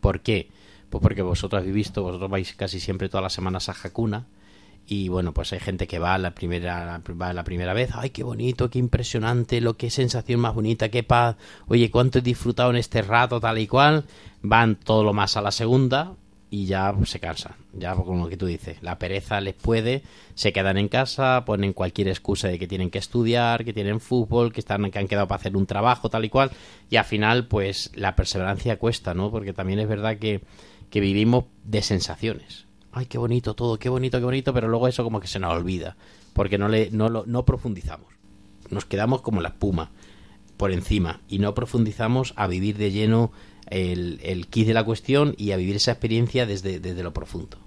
[0.00, 0.50] ¿Por qué?
[0.90, 4.26] Pues porque vosotros habéis visto, vosotros vais casi siempre todas las semanas a Hakuna
[4.86, 8.22] y bueno, pues hay gente que va la primera va la primera vez, ay, qué
[8.22, 11.36] bonito, qué impresionante, lo qué sensación más bonita, qué paz.
[11.66, 14.04] Oye, cuánto he disfrutado en este rato tal y cual.
[14.42, 16.16] Van todo lo más a la segunda
[16.50, 17.54] y ya se cansan.
[17.72, 20.02] Ya como lo que tú dices, la pereza les puede,
[20.34, 24.52] se quedan en casa, ponen cualquier excusa de que tienen que estudiar, que tienen fútbol,
[24.52, 26.50] que están que han quedado para hacer un trabajo tal y cual
[26.90, 29.30] y al final pues la perseverancia cuesta, ¿no?
[29.30, 30.42] Porque también es verdad que
[30.90, 32.63] que vivimos de sensaciones.
[32.96, 35.52] Ay, qué bonito todo, qué bonito, qué bonito, pero luego eso como que se nos
[35.52, 35.96] olvida,
[36.32, 38.06] porque no le no lo no profundizamos.
[38.70, 39.90] Nos quedamos como la espuma
[40.56, 43.32] por encima y no profundizamos a vivir de lleno
[43.66, 47.58] el, el kit de la cuestión y a vivir esa experiencia desde, desde lo profundo.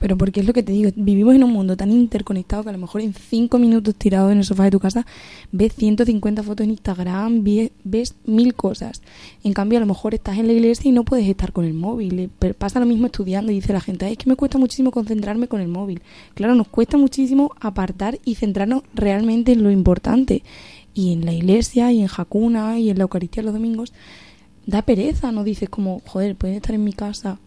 [0.00, 2.72] Pero porque es lo que te digo, vivimos en un mundo tan interconectado que a
[2.72, 5.06] lo mejor en cinco minutos tirado en el sofá de tu casa
[5.52, 7.44] ves 150 fotos en Instagram,
[7.84, 9.02] ves mil cosas.
[9.44, 11.74] En cambio, a lo mejor estás en la iglesia y no puedes estar con el
[11.74, 12.30] móvil.
[12.58, 15.48] Pasa lo mismo estudiando y dice la gente, "Ay, es que me cuesta muchísimo concentrarme
[15.48, 16.00] con el móvil.
[16.34, 20.42] Claro, nos cuesta muchísimo apartar y centrarnos realmente en lo importante.
[20.94, 23.92] Y en la iglesia y en Hakuna y en la Eucaristía los domingos
[24.66, 27.38] da pereza, no dices como, joder, pueden estar en mi casa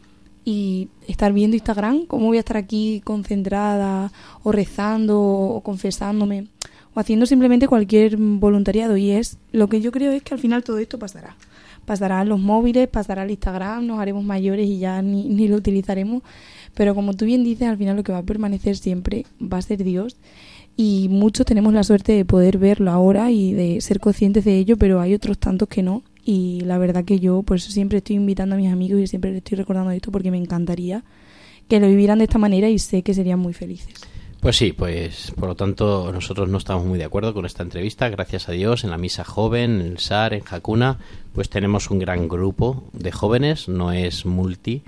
[0.43, 4.11] y estar viendo Instagram, ¿cómo voy a estar aquí concentrada
[4.43, 6.47] o rezando o confesándome
[6.93, 8.97] o haciendo simplemente cualquier voluntariado?
[8.97, 11.35] Y es lo que yo creo es que al final todo esto pasará.
[11.85, 16.23] Pasarán los móviles, pasará el Instagram, nos haremos mayores y ya ni, ni lo utilizaremos.
[16.73, 19.61] Pero como tú bien dices, al final lo que va a permanecer siempre va a
[19.61, 20.17] ser Dios.
[20.77, 24.77] Y muchos tenemos la suerte de poder verlo ahora y de ser conscientes de ello,
[24.77, 26.03] pero hay otros tantos que no.
[26.23, 29.31] Y la verdad que yo por eso siempre estoy invitando a mis amigos y siempre
[29.31, 31.03] les estoy recordando esto porque me encantaría
[31.67, 33.93] que lo vivieran de esta manera y sé que serían muy felices.
[34.41, 38.09] Pues sí, pues por lo tanto nosotros no estamos muy de acuerdo con esta entrevista.
[38.09, 40.97] Gracias a Dios, en la misa joven, en el SAR, en Hakuna,
[41.33, 44.81] pues tenemos un gran grupo de jóvenes, no es multi,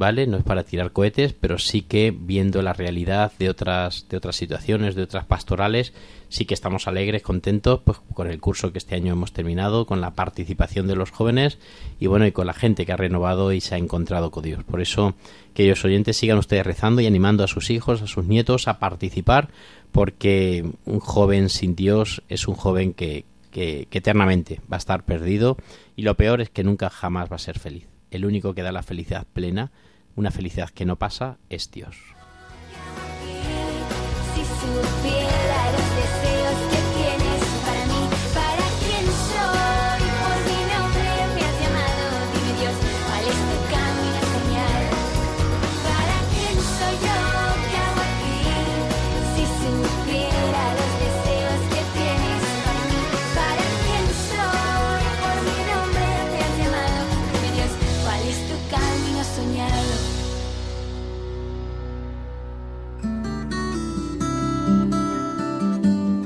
[0.00, 0.26] ¿vale?
[0.26, 4.34] No es para tirar cohetes, pero sí que viendo la realidad de otras, de otras
[4.34, 5.92] situaciones, de otras pastorales,
[6.30, 10.00] sí que estamos alegres, contentos, pues con el curso que este año hemos terminado, con
[10.00, 11.58] la participación de los jóvenes
[11.98, 14.64] y bueno, y con la gente que ha renovado y se ha encontrado con Dios.
[14.64, 15.16] Por eso,
[15.52, 19.50] queridos oyentes, sigan ustedes rezando y animando a sus hijos, a sus nietos a participar,
[19.92, 25.04] porque un joven sin Dios es un joven que, que, que eternamente va a estar
[25.04, 25.58] perdido
[25.94, 27.86] y lo peor es que nunca jamás va a ser feliz.
[28.10, 29.70] El único que da la felicidad plena,
[30.20, 31.96] una felicidad que no pasa, es Dios.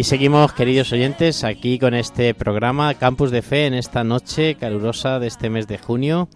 [0.00, 5.18] Y seguimos, queridos oyentes, aquí con este programa Campus de Fe en esta noche calurosa
[5.18, 6.30] de este mes de junio.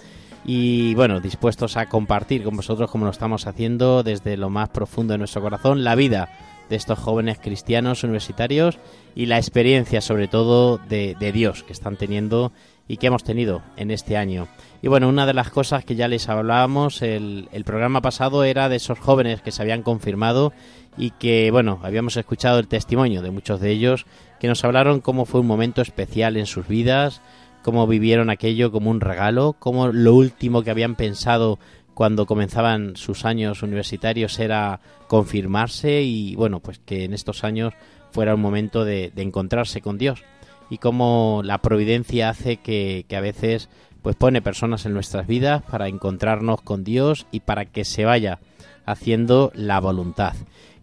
[0.44, 5.14] Y bueno, dispuestos a compartir con vosotros, como lo estamos haciendo desde lo más profundo
[5.14, 6.28] de nuestro corazón, la vida
[6.68, 8.78] de estos jóvenes cristianos universitarios
[9.14, 12.52] y la experiencia sobre todo de Dios que están teniendo
[12.86, 14.46] y que hemos tenido en este año.
[14.84, 18.68] Y bueno, una de las cosas que ya les hablábamos el, el, programa pasado era
[18.68, 20.52] de esos jóvenes que se habían confirmado
[20.98, 24.04] y que, bueno, habíamos escuchado el testimonio de muchos de ellos
[24.38, 27.22] que nos hablaron cómo fue un momento especial en sus vidas,
[27.62, 31.58] cómo vivieron aquello como un regalo, cómo lo último que habían pensado
[31.94, 37.72] cuando comenzaban sus años universitarios era confirmarse y, bueno, pues que en estos años
[38.10, 40.24] fuera un momento de, de encontrarse con Dios.
[40.68, 43.68] Y cómo la providencia hace que, que, a veces
[44.04, 48.38] pues pone personas en nuestras vidas para encontrarnos con Dios y para que se vaya
[48.84, 50.34] haciendo la voluntad.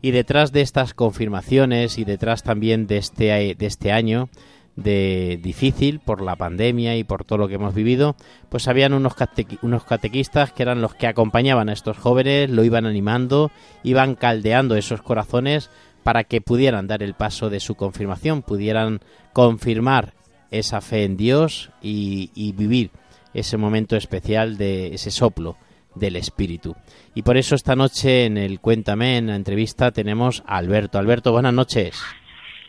[0.01, 4.27] Y detrás de estas confirmaciones y detrás también de este, de este año
[4.75, 8.15] de difícil por la pandemia y por todo lo que hemos vivido,
[8.49, 9.13] pues habían unos,
[9.61, 13.51] unos catequistas que eran los que acompañaban a estos jóvenes, lo iban animando,
[13.83, 15.69] iban caldeando esos corazones
[16.01, 20.15] para que pudieran dar el paso de su confirmación, pudieran confirmar
[20.49, 22.89] esa fe en Dios y, vivir
[23.33, 25.57] ese momento especial de ese soplo
[25.95, 26.75] del Espíritu.
[27.13, 30.97] Y por eso esta noche en el Cuéntame, en la entrevista, tenemos a Alberto.
[30.97, 32.01] Alberto, buenas noches.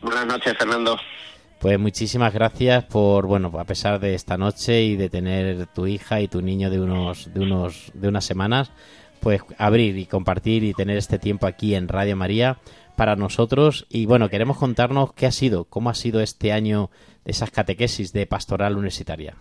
[0.01, 0.97] Buenas noches, Fernando.
[1.61, 6.21] Pues muchísimas gracias por, bueno, a pesar de esta noche y de tener tu hija
[6.21, 8.73] y tu niño de unos, de unos, de unas semanas,
[9.21, 12.59] pues abrir y compartir y tener este tiempo aquí en Radio María
[12.97, 16.91] para nosotros y bueno, queremos contarnos qué ha sido, cómo ha sido este año
[17.25, 19.37] de esas catequesis de pastoral universitaria.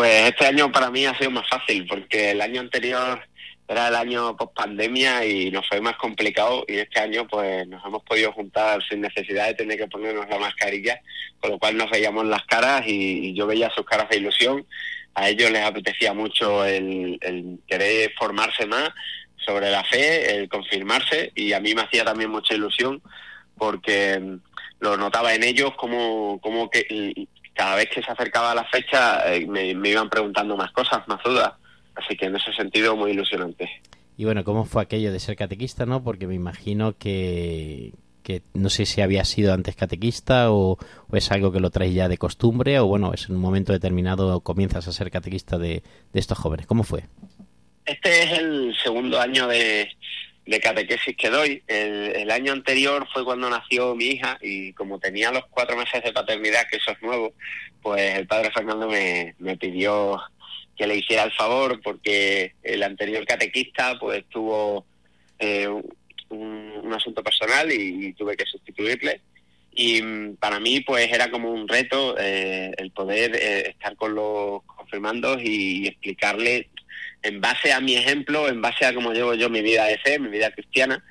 [0.00, 3.20] Pues este año para mí ha sido más fácil porque el año anterior
[3.68, 7.84] era el año post pandemia y nos fue más complicado y este año pues nos
[7.84, 10.98] hemos podido juntar sin necesidad de tener que ponernos la mascarilla,
[11.38, 14.66] con lo cual nos veíamos las caras y, yo veía sus caras de ilusión.
[15.14, 18.88] A ellos les apetecía mucho el, el querer formarse más
[19.36, 23.02] sobre la fe, el confirmarse y a mí me hacía también mucha ilusión
[23.58, 24.18] porque
[24.78, 26.86] lo notaba en ellos como, como que
[27.60, 31.22] cada vez que se acercaba la fecha eh, me, me, iban preguntando más cosas, más
[31.22, 31.52] dudas.
[31.94, 33.68] Así que en ese sentido muy ilusionante.
[34.16, 36.02] Y bueno, ¿cómo fue aquello de ser catequista, no?
[36.02, 37.92] Porque me imagino que,
[38.22, 40.78] que no sé si había sido antes catequista o,
[41.10, 43.74] o, es algo que lo traes ya de costumbre o bueno, es en un momento
[43.74, 45.82] determinado comienzas a ser catequista de,
[46.14, 46.66] de estos jóvenes.
[46.66, 47.04] ¿Cómo fue?
[47.84, 49.86] Este es el segundo año de,
[50.46, 51.62] de catequesis que doy.
[51.66, 56.02] El, el, año anterior fue cuando nació mi hija y como tenía los cuatro meses
[56.02, 57.32] de paternidad, que eso es nuevo,
[57.82, 60.20] pues el padre Fernando me, me pidió
[60.76, 64.86] que le hiciera el favor porque el anterior catequista pues tuvo
[65.38, 69.20] eh, un, un, asunto personal y, tuve que sustituirle
[69.72, 70.00] y
[70.38, 75.42] para mí pues era como un reto eh, el poder eh, estar con los confirmandos
[75.42, 76.70] y explicarle
[77.22, 80.18] en base a mi ejemplo, en base a cómo llevo yo mi vida de fe,
[80.18, 81.04] mi vida cristiana.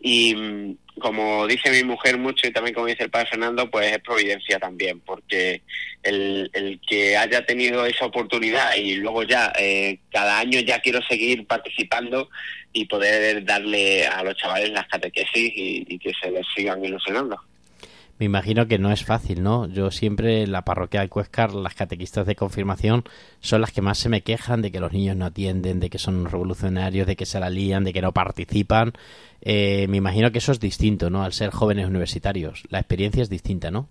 [0.00, 3.92] Y mm, como dice mi mujer mucho y también como dice el padre Fernando, pues
[3.92, 5.62] es providencia también, porque
[6.02, 11.02] el, el que haya tenido esa oportunidad y luego ya eh, cada año ya quiero
[11.02, 12.30] seguir participando
[12.72, 17.38] y poder darle a los chavales las catequesis y, y que se les sigan ilusionando.
[18.20, 19.66] Me imagino que no es fácil, ¿no?
[19.66, 23.02] Yo siempre en la parroquia de Cuescar, las catequistas de confirmación
[23.40, 25.98] son las que más se me quejan de que los niños no atienden, de que
[25.98, 28.92] son revolucionarios, de que se la lían, de que no participan.
[29.40, 31.24] Eh, me imagino que eso es distinto, ¿no?
[31.24, 32.64] Al ser jóvenes universitarios.
[32.68, 33.88] La experiencia es distinta, ¿no?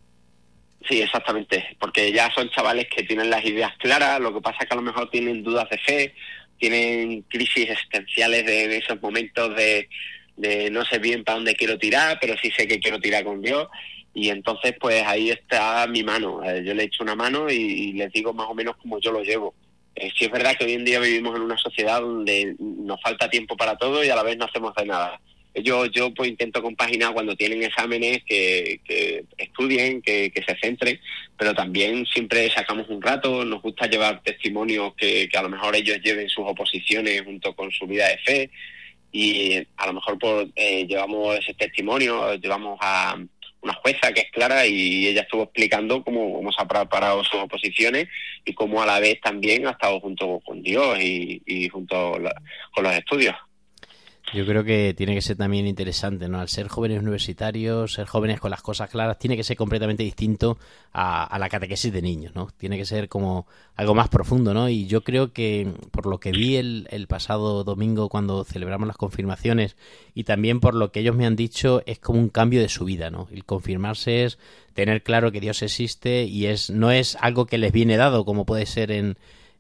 [0.87, 4.67] Sí, exactamente, porque ya son chavales que tienen las ideas claras, lo que pasa es
[4.67, 6.13] que a lo mejor tienen dudas de fe,
[6.59, 9.89] tienen crisis existenciales de, esos momentos de,
[10.37, 13.41] de no sé bien para dónde quiero tirar, pero sí sé que quiero tirar con
[13.41, 13.67] Dios
[14.13, 16.43] y entonces pues ahí está mi mano.
[16.43, 19.23] Eh, yo le echo una mano y, les digo más o menos cómo yo lo
[19.23, 19.53] llevo.
[19.95, 23.29] Eh, sí es verdad que hoy en día vivimos en una sociedad donde nos falta
[23.29, 25.19] tiempo para todo y a la vez no hacemos de nada.
[25.55, 30.99] Yo, yo pues intento compaginar cuando tienen exámenes que, que estudien, que, se centren,
[31.37, 35.75] pero también siempre sacamos un rato, nos gusta llevar testimonios que, que a lo mejor
[35.75, 38.51] ellos lleven sus oposiciones junto con su vida de fe
[39.11, 43.17] y a lo mejor por, eh, llevamos ese testimonio, llevamos a,
[43.61, 47.41] una jueza que es clara y ella estuvo explicando cómo, cómo se ha preparado sus
[47.41, 48.07] oposiciones
[48.45, 52.17] y cómo a la vez también ha estado junto con Dios y, junto
[52.73, 53.35] con los estudios.
[54.31, 56.39] Yo creo que tiene que ser también interesante, ¿no?
[56.39, 60.59] Al ser jóvenes universitarios, ser jóvenes con las cosas claras, tiene que ser completamente distinto
[60.93, 62.47] a, a, la catequesis de niños, ¿no?
[62.57, 64.69] Tiene que ser como algo más profundo, ¿no?
[64.69, 68.97] Y yo creo que por lo que vi el, el pasado domingo cuando celebramos las
[68.97, 69.75] confirmaciones
[70.13, 72.85] y también por lo que ellos me han dicho, es como un cambio de su
[72.85, 73.27] vida, ¿no?
[73.31, 74.37] El confirmarse es
[74.75, 78.45] tener claro que Dios existe y es no es algo que les viene dado como
[78.45, 79.17] puede ser en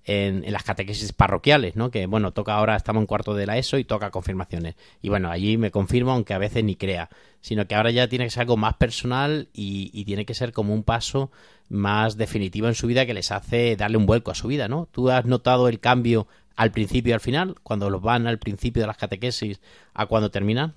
[0.09, 1.91] en, las catequesis parroquiales, ¿no?
[1.91, 4.75] Que, bueno, toca ahora, estamos en cuarto de la ESO y toca confirmaciones.
[5.03, 7.09] Y bueno, allí me confirmo, aunque a veces ni crea,
[7.41, 10.51] sino que ahora ya tiene que ser algo más personal y, y, tiene que ser
[10.51, 11.31] como un paso
[11.69, 14.89] más definitivo en su vida que les hace darle un vuelco a su vida, ¿no?
[14.91, 18.81] ¿Tú has notado el cambio al principio y al final, cuando los van al principio
[18.81, 19.61] de las catequesis
[19.93, 20.73] a cuando terminan?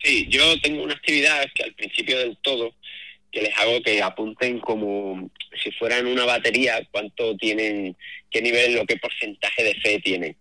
[0.00, 2.72] Sí, yo tengo una actividad que al principio del todo
[3.30, 5.30] que les hago que apunten como
[5.62, 7.96] si fueran una batería cuánto tienen,
[8.30, 10.36] qué nivel o qué porcentaje de fe tienen,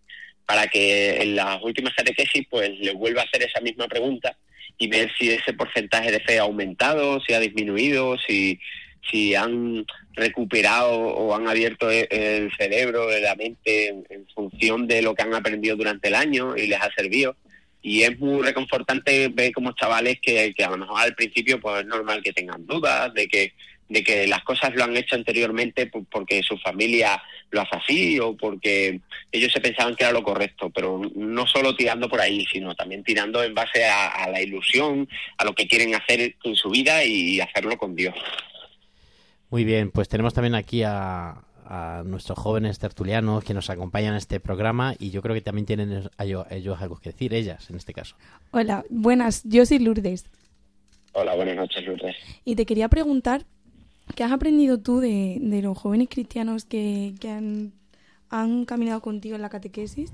[0.46, 4.38] para que en las últimas catequesis pues les vuelva a hacer esa misma pregunta
[4.78, 8.60] y ver si ese porcentaje de fe ha aumentado, si ha disminuido, si,
[9.10, 15.16] si han recuperado o han abierto el cerebro, la mente en, en función de lo
[15.16, 17.36] que han aprendido durante el año y les ha servido
[17.82, 21.86] y es muy reconfortante ver como chavales que, a lo mejor al principio pues es
[21.86, 23.54] normal que tengan dudas de que
[23.90, 28.36] de que las cosas lo han hecho anteriormente porque su familia lo hace así o
[28.36, 29.00] porque
[29.32, 33.06] ellos se pensaban que era lo correcto, pero no solo tirando por ahí, sino también
[33.06, 35.08] tirando en base a, a la ilusión,
[35.38, 38.16] a lo que quieren hacer en su vida y hacerlo con Dios.
[39.50, 41.36] Muy bien, pues tenemos también aquí a,
[41.70, 45.66] a nuestros jóvenes tertulianos que nos acompañan en este programa y yo creo que también
[45.66, 48.16] tienen ellos, ellos algo que decir, ellas en este caso.
[48.52, 50.26] Hola, buenas, yo soy Lourdes.
[51.14, 52.16] Hola, buenas noches Lourdes.
[52.46, 53.46] Y te quería preguntar,
[54.16, 57.74] ¿qué has aprendido tú de, de los jóvenes cristianos que, que han,
[58.30, 60.14] han, caminado contigo en la catequesis?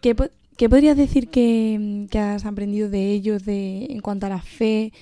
[0.00, 0.14] ¿Qué,
[0.56, 4.92] qué podrías decir que, que, has aprendido de ellos de, en cuanto a la fe?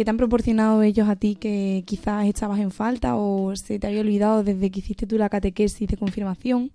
[0.00, 3.86] Que te han proporcionado ellos a ti que quizás echabas en falta o se te
[3.86, 6.70] había olvidado desde que hiciste tú la catequesis de confirmación.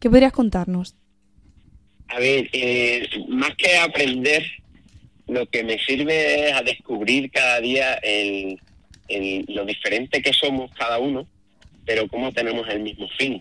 [0.00, 0.96] ¿Qué podrías contarnos?
[2.08, 4.44] A ver, eh, más que aprender,
[5.28, 8.00] lo que me sirve es a descubrir cada día
[9.46, 11.28] lo diferente que somos cada uno,
[11.86, 13.40] pero cómo tenemos el mismo fin.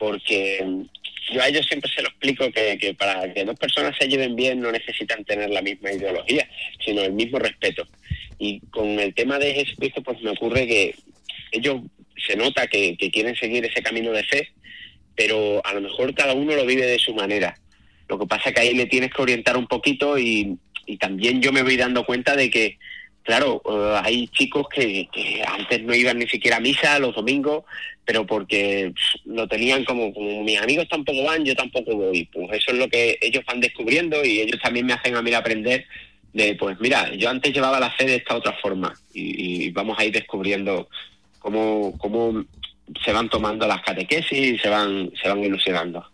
[0.00, 0.84] Porque
[1.30, 4.36] yo a ellos siempre se lo explico que, que, para que dos personas se lleven
[4.36, 6.48] bien no necesitan tener la misma ideología,
[6.84, 7.86] sino el mismo respeto.
[8.38, 10.94] Y con el tema de Jesucristo, pues me ocurre que
[11.52, 11.82] ellos
[12.26, 14.48] se nota que, que quieren seguir ese camino de fe,
[15.14, 17.58] pero a lo mejor cada uno lo vive de su manera.
[18.08, 20.56] Lo que pasa es que ahí le tienes que orientar un poquito y,
[20.86, 22.78] y también yo me voy dando cuenta de que,
[23.22, 27.64] claro, uh, hay chicos que, que, antes no iban ni siquiera a misa los domingos,
[28.08, 28.94] pero porque
[29.26, 32.24] lo tenían como, como mis amigos tampoco van, yo tampoco voy.
[32.32, 35.34] Pues eso es lo que ellos van descubriendo y ellos también me hacen a mí
[35.34, 35.84] aprender
[36.32, 39.98] de, pues mira, yo antes llevaba la fe de esta otra forma y, y vamos
[39.98, 40.88] a ir descubriendo
[41.38, 42.46] cómo, cómo
[43.04, 46.06] se van tomando las catequesis y se van, se van ilusionando.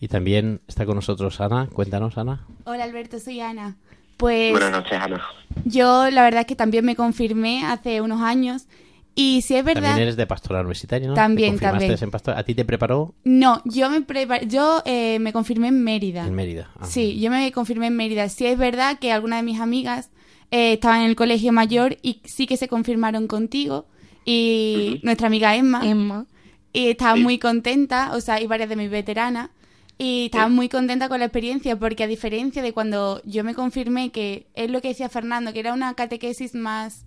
[0.00, 1.68] Y también está con nosotros Ana.
[1.70, 2.46] Cuéntanos, Ana.
[2.64, 3.76] Hola, Alberto, soy Ana.
[4.16, 5.22] Pues Buenas noches, Ana.
[5.66, 8.68] Yo la verdad es que también me confirmé hace unos años
[9.14, 9.82] y si es verdad...
[9.82, 11.14] También eres de pastoral universitaria, ¿no?
[11.14, 11.96] También, ¿Te también.
[12.00, 12.34] En pastor...
[12.36, 13.14] ¿A ti te preparó?
[13.24, 16.26] No, yo me preparé, yo eh, me confirmé en Mérida.
[16.26, 16.70] En Mérida.
[16.76, 16.86] Ajá.
[16.86, 18.28] Sí, yo me confirmé en Mérida.
[18.28, 20.10] Sí es verdad que algunas de mis amigas
[20.50, 23.86] eh, estaban en el colegio mayor y sí que se confirmaron contigo
[24.24, 25.00] y uh -huh.
[25.02, 25.80] nuestra amiga Emma.
[25.84, 26.26] Emma.
[26.72, 27.22] Y estaba sí.
[27.22, 29.50] muy contenta, o sea, y varias de mis veteranas.
[29.98, 30.54] Y estaba sí.
[30.54, 34.70] muy contenta con la experiencia porque a diferencia de cuando yo me confirmé, que es
[34.70, 37.04] lo que decía Fernando, que era una catequesis más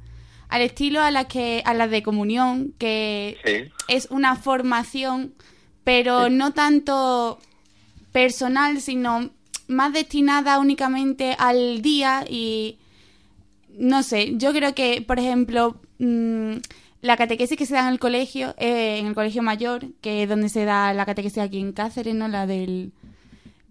[0.56, 3.72] al estilo a las que a las de comunión, que sí.
[3.90, 5.34] es una formación,
[5.84, 7.40] pero no tanto
[8.14, 9.32] personal, sino
[9.68, 12.78] más destinada únicamente al día y
[13.78, 16.54] no sé, yo creo que, por ejemplo, mmm,
[17.02, 20.30] la catequesis que se da en el colegio, eh, en el colegio mayor, que es
[20.30, 22.30] donde se da la catequesis aquí en Cáceres, ¿no?
[22.30, 22.94] La del...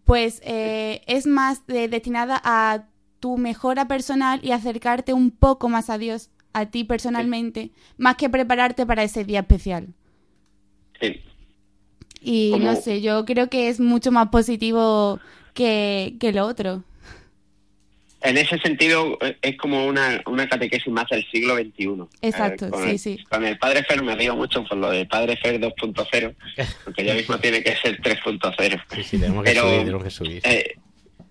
[0.05, 2.85] Pues eh, es más de, destinada a
[3.20, 7.72] tu mejora personal y acercarte un poco más a Dios, a ti personalmente, sí.
[7.98, 9.88] más que prepararte para ese día especial.
[11.00, 11.20] Sí.
[12.22, 12.64] Y ¿Cómo?
[12.64, 15.20] no sé, yo creo que es mucho más positivo
[15.52, 16.82] que, que lo otro
[18.24, 22.05] en ese sentido es como una, una catequesis más del siglo XXI.
[22.22, 23.24] Exacto, eh, sí, el, sí.
[23.28, 26.34] Con el Padre Fer me río mucho por lo de Padre Fer 2.0,
[26.84, 28.82] porque ya mismo tiene que ser 3.0.
[28.94, 30.40] Sí, sí, tenemos que Pero, subir, tenemos que subir.
[30.44, 30.74] Eh,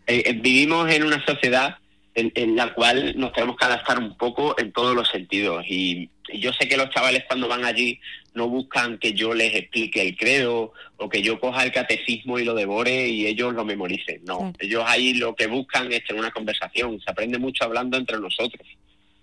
[0.05, 1.78] eh, vivimos en una sociedad
[2.16, 6.09] en, en, la cual nos tenemos que adaptar un poco en todos los sentidos y,
[6.30, 7.99] y yo sé que los chavales cuando van allí
[8.36, 12.45] no buscan que yo les explique el credo o que yo coja el catecismo y
[12.45, 14.22] lo devore y ellos lo memoricen.
[14.26, 16.99] No, ellos ahí lo que buscan es tener una conversación.
[17.01, 18.66] Se aprende mucho hablando entre nosotros.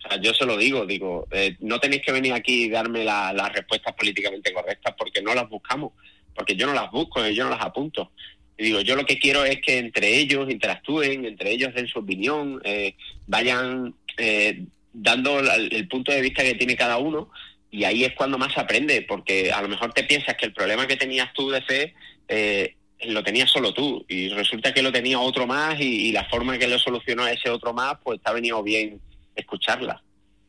[0.05, 3.05] O sea, yo se lo digo, digo, eh, no tenéis que venir aquí y darme
[3.05, 5.93] la- las respuestas políticamente correctas porque no las buscamos,
[6.35, 8.13] porque yo no las busco, yo no las apunto.
[8.61, 12.61] Digo, yo lo que quiero es que entre ellos interactúen, entre ellos den su opinión,
[12.65, 12.95] eh,
[13.27, 17.31] vayan eh, dando la- el punto de vista que tiene cada uno
[17.71, 20.87] y ahí es cuando más aprende, porque a lo mejor te piensas que el problema
[20.87, 21.95] que tenías tú de fe
[22.29, 26.59] eh, lo tenías solo tú y resulta que lo tenía otro más y, la forma
[26.59, 29.01] que lo solucionó a ese otro más, pues te ha venido bien
[29.35, 30.03] escucharla.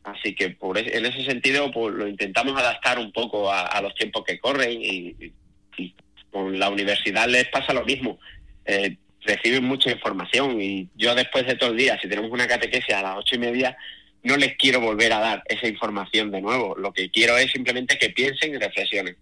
[0.04, 3.96] Así que por es- en ese sentido pues lo intentamos adaptar un poco a, los
[3.96, 5.16] tiempos que corren y
[6.32, 8.20] con la universidad les pasa lo mismo.
[8.66, 12.94] Eh, reciben mucha información y yo después de todo el día, si tenemos una catequesis
[12.96, 13.78] a las ocho y media,
[14.24, 16.76] no les quiero volver a dar esa información de nuevo.
[16.78, 19.16] Lo que quiero es simplemente que piensen y reflexionen.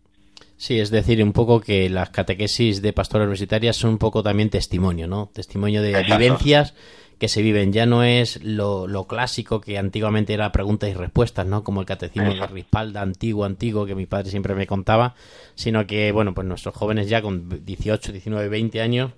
[0.57, 4.49] Sí, es decir, un poco que las catequesis de pastoral universitarias son un poco también
[4.49, 5.31] testimonio, ¿no?
[5.33, 6.17] Testimonio de Exacto.
[6.17, 6.73] vivencias
[7.19, 7.71] que se viven.
[7.71, 11.63] Ya no es lo, lo clásico que antiguamente era preguntas y respuestas, ¿no?
[11.63, 12.47] Como el catecismo de.
[12.47, 15.15] Rispalda, antiguo, antiguo, que mi padre siempre me contaba,
[15.55, 19.11] sino que, bueno, pues nuestros jóvenes ya con 18, 19, 20 años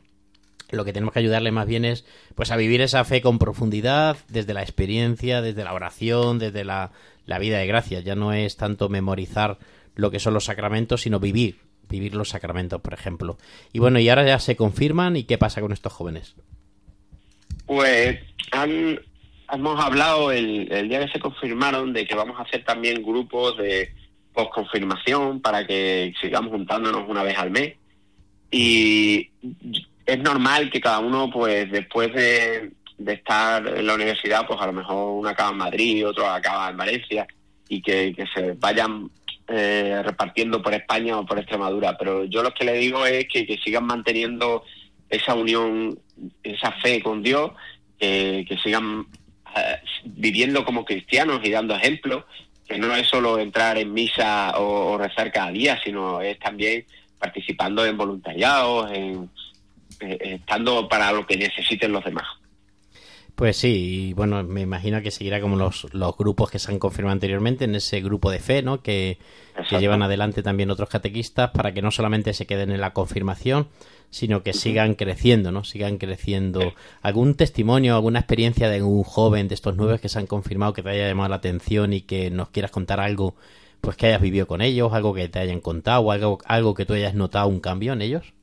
[0.71, 4.17] lo que tenemos que ayudarle más bien es pues a vivir esa fe con profundidad
[4.29, 6.91] desde la experiencia, desde la oración, desde la,
[7.25, 7.99] la vida de gracia.
[7.99, 9.59] Ya no es tanto memorizar
[9.95, 13.37] lo que son los sacramentos, sino vivir, vivir los sacramentos, por ejemplo.
[13.73, 16.35] Y bueno, y ahora ya se confirman y qué pasa con estos jóvenes.
[17.71, 18.19] Pues
[18.51, 18.99] han,
[19.49, 23.55] hemos hablado el, el día que se confirmaron de que vamos a hacer también grupos
[23.55, 23.93] de
[24.33, 27.75] posconfirmación para que sigamos juntándonos una vez al mes.
[28.51, 29.29] Y
[30.05, 32.73] es normal que cada uno, pues después de,
[33.07, 36.75] estar en la universidad, pues a lo mejor uno acaba en Madrid, otro acaba en
[36.75, 37.25] Valencia,
[37.69, 39.09] y que, que se vayan
[39.47, 41.97] eh, repartiendo por España o por Extremadura.
[41.97, 44.65] Pero yo lo que le digo es que, que sigan manteniendo
[45.11, 45.99] esa unión,
[46.41, 47.51] esa fe con Dios,
[47.99, 49.05] que, sigan
[49.55, 52.25] eh, viviendo como cristianos y dando ejemplos,
[52.67, 56.85] que no es solo entrar en misa o, o rezar cada día, sino es también
[57.19, 59.29] participando en voluntariados, en,
[60.01, 62.25] eh, estando para lo que necesiten los demás.
[63.35, 66.77] Pues sí, y bueno, me imagino que seguirá como los, los grupos que se han
[66.77, 68.83] confirmado anteriormente en ese grupo de fe, ¿no?
[68.83, 69.17] Que,
[69.67, 73.67] que llevan adelante también otros catequistas para que no solamente se queden en la confirmación,
[74.11, 75.63] sino que sigan creciendo, ¿no?
[75.63, 76.73] Sigan creciendo.
[77.01, 80.83] ¿Algún testimonio, alguna experiencia de un joven de estos nueve que se han confirmado que
[80.83, 83.35] te haya llamado la atención y que nos quieras contar algo,
[83.79, 86.85] pues que hayas vivido con ellos, algo que te hayan contado, o algo, algo que
[86.85, 88.33] tú hayas notado un cambio en ellos?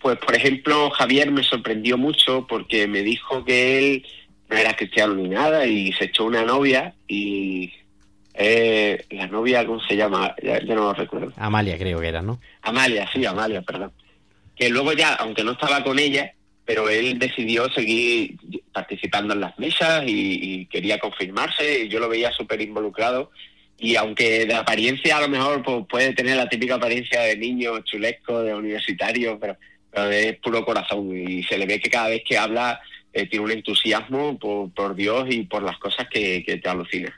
[0.00, 4.06] Pues, por ejemplo, Javier me sorprendió mucho porque me dijo que él
[4.48, 7.72] no era cristiano ni nada y se echó una novia y
[8.34, 10.34] eh, la novia, ¿cómo se llama?
[10.42, 11.32] Ya, ya no lo recuerdo.
[11.36, 12.40] Amalia creo que era, ¿no?
[12.62, 13.92] Amalia, sí, Amalia, perdón.
[14.56, 16.32] Que luego ya, aunque no estaba con ella,
[16.64, 18.36] pero él decidió seguir
[18.72, 23.30] participando en las mesas y, y quería confirmarse y yo lo veía súper involucrado
[23.80, 27.80] y aunque de apariencia a lo mejor pues, puede tener la típica apariencia de niño
[27.80, 29.58] chulesco, de universitario, pero, pero
[29.92, 32.80] es puro corazón y se le ve que cada vez que habla
[33.12, 37.12] eh, tiene un entusiasmo por, por Dios y por las cosas que, que te alucina.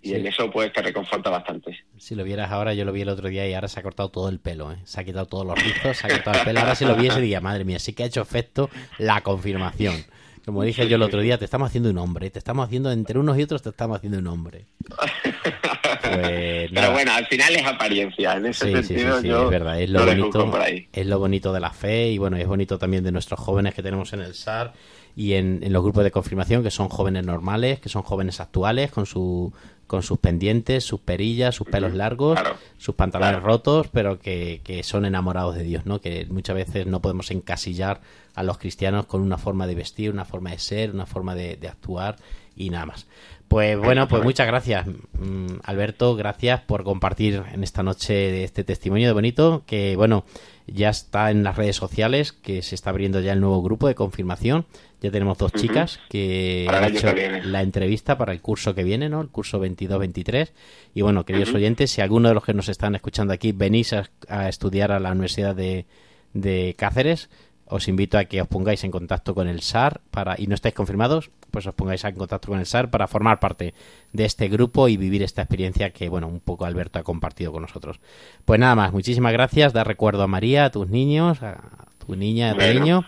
[0.00, 0.14] Y Sí.
[0.14, 1.76] en eso pues te reconforta bastante.
[1.96, 4.10] Si lo vieras ahora, yo lo vi el otro día y ahora se ha cortado
[4.10, 4.76] todo el pelo, ¿eh?
[4.84, 6.60] Se ha quitado todos los rizos, se ha cortado el pelo.
[6.60, 9.96] Ahora si lo viese diría, madre mía, sí que ha hecho efecto la confirmación.
[10.44, 13.18] Como dije yo el otro día, te estamos haciendo un hombre, te estamos haciendo, entre
[13.18, 14.66] unos y otros, te estamos haciendo un hombre.
[15.82, 16.70] Pues.
[16.72, 18.34] Pero bueno, al final es apariencia.
[18.36, 20.88] En ese Sí, sí, sí, sentido, sí, yo es verdad, es lo bonito, por ahí.
[20.92, 23.82] es lo bonito de la fe y bueno, es bonito también de nuestros jóvenes que
[23.82, 24.72] tenemos en el SAR
[25.16, 28.90] y en, en los grupos de confirmación que son jóvenes normales, que son jóvenes actuales
[28.90, 29.52] con su
[29.86, 32.56] con sus pendientes, sus perillas, sus pelos largos, Claro.
[32.76, 33.46] sus pantalones Claro.
[33.46, 36.02] rotos, pero que, que son enamorados de Dios, ¿no?
[36.02, 38.02] Que muchas veces no podemos encasillar
[38.34, 41.56] a los cristianos con una forma de vestir, una forma de ser, una forma de,
[41.56, 42.16] de actuar
[42.58, 43.06] y nada más.
[43.46, 48.62] Pues bueno, pues muchas gracias, mm, Alberto, gracias por compartir en esta noche de este
[48.62, 50.26] testimonio de bonito, que bueno,
[50.66, 53.94] ya está en las redes sociales, que se está abriendo ya el nuevo grupo de
[53.94, 54.66] confirmación.
[55.00, 59.08] Ya tenemos dos chicas que han hecho que la entrevista para el curso que viene,
[59.08, 59.22] ¿no?
[59.22, 60.50] El curso 22-23.
[60.92, 64.10] Y bueno, queridos oyentes, si alguno de los que nos están escuchando aquí venís a,
[64.28, 65.86] a estudiar a la Universidad de,
[66.34, 67.30] de Cáceres,
[67.70, 70.74] os invito a que os pongáis en contacto con el SAR para y no estáis
[70.74, 73.74] confirmados, pues os pongáis en contacto con el SAR para formar parte
[74.12, 77.62] de este grupo y vivir esta experiencia que, bueno, un poco Alberto ha compartido con
[77.62, 78.00] nosotros.
[78.44, 81.60] Pues nada más, muchísimas gracias, da recuerdo a María, a tus niños, a
[82.04, 82.80] tu niña, a tu Bueno.
[82.80, 83.04] niño,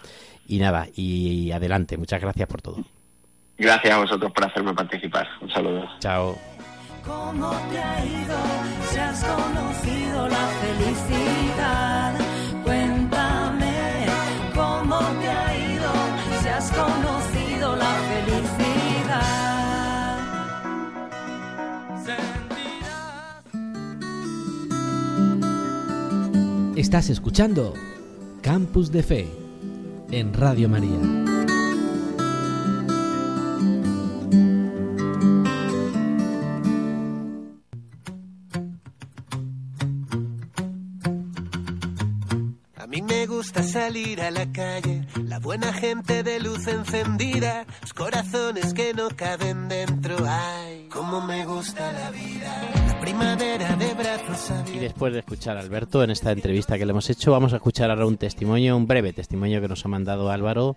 [0.46, 2.84] y nada, y adelante, muchas gracias por todo.
[3.58, 5.26] Gracias a vosotros por hacerme participar.
[5.42, 5.84] Un saludo.
[5.98, 6.36] Chao.
[7.04, 8.36] ¿Cómo te ha ido?
[8.90, 12.29] Si has has conocido la felicidad.
[16.70, 18.60] Conocido la felicidad.
[26.76, 27.74] Estás escuchando
[28.42, 29.28] Campus de Fe
[30.10, 31.39] en Radio María.
[42.90, 48.74] Mí me gusta salir a la calle, la buena gente de luz encendida, los corazones
[48.74, 50.16] que no caben dentro.
[50.26, 54.80] Ay, cómo me gusta la vida, la primavera de brazos Y abiertos.
[54.80, 57.90] después de escuchar a Alberto en esta entrevista que le hemos hecho, vamos a escuchar
[57.90, 60.76] ahora un testimonio, un breve testimonio que nos ha mandado Álvaro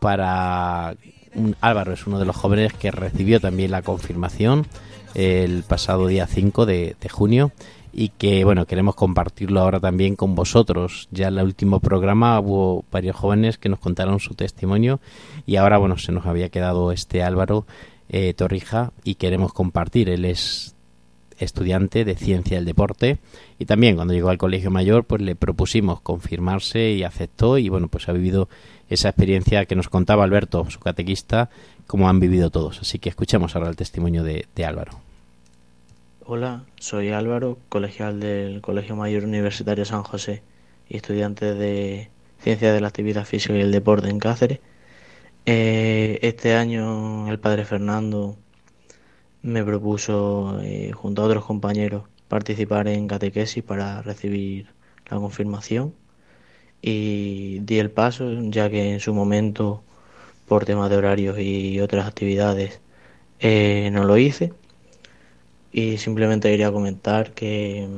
[0.00, 0.96] para...
[1.34, 4.66] un- Álvaro es uno de los jóvenes que recibió también la confirmación
[5.14, 7.52] el pasado día 5 de, de junio
[7.92, 11.08] y que, bueno, queremos compartirlo ahora también con vosotros.
[11.10, 15.00] Ya en el último programa hubo varios jóvenes que nos contaron su testimonio
[15.46, 17.66] y ahora, bueno, se nos había quedado este Álvaro
[18.08, 20.08] eh, Torrija y queremos compartir.
[20.08, 20.74] Él es
[21.38, 23.18] estudiante de ciencia del deporte
[23.58, 27.88] y también cuando llegó al colegio mayor pues le propusimos confirmarse y aceptó y bueno
[27.88, 28.48] pues ha vivido
[28.88, 31.50] esa experiencia que nos contaba Alberto su catequista
[31.86, 35.01] como han vivido todos así que escuchemos ahora el testimonio de, de Álvaro
[36.24, 40.44] Hola, soy Álvaro, colegial del Colegio Mayor Universitario San José
[40.88, 44.60] y estudiante de Ciencias de la Actividad Física y el Deporte en Cáceres.
[45.46, 48.36] Eh, este año el padre Fernando
[49.42, 54.68] me propuso, eh, junto a otros compañeros, participar en catequesis para recibir
[55.10, 55.92] la confirmación
[56.82, 59.82] y di el paso, ya que en su momento,
[60.46, 62.80] por temas de horarios y otras actividades,
[63.40, 64.52] eh, no lo hice.
[65.72, 67.88] Y simplemente quería comentar que,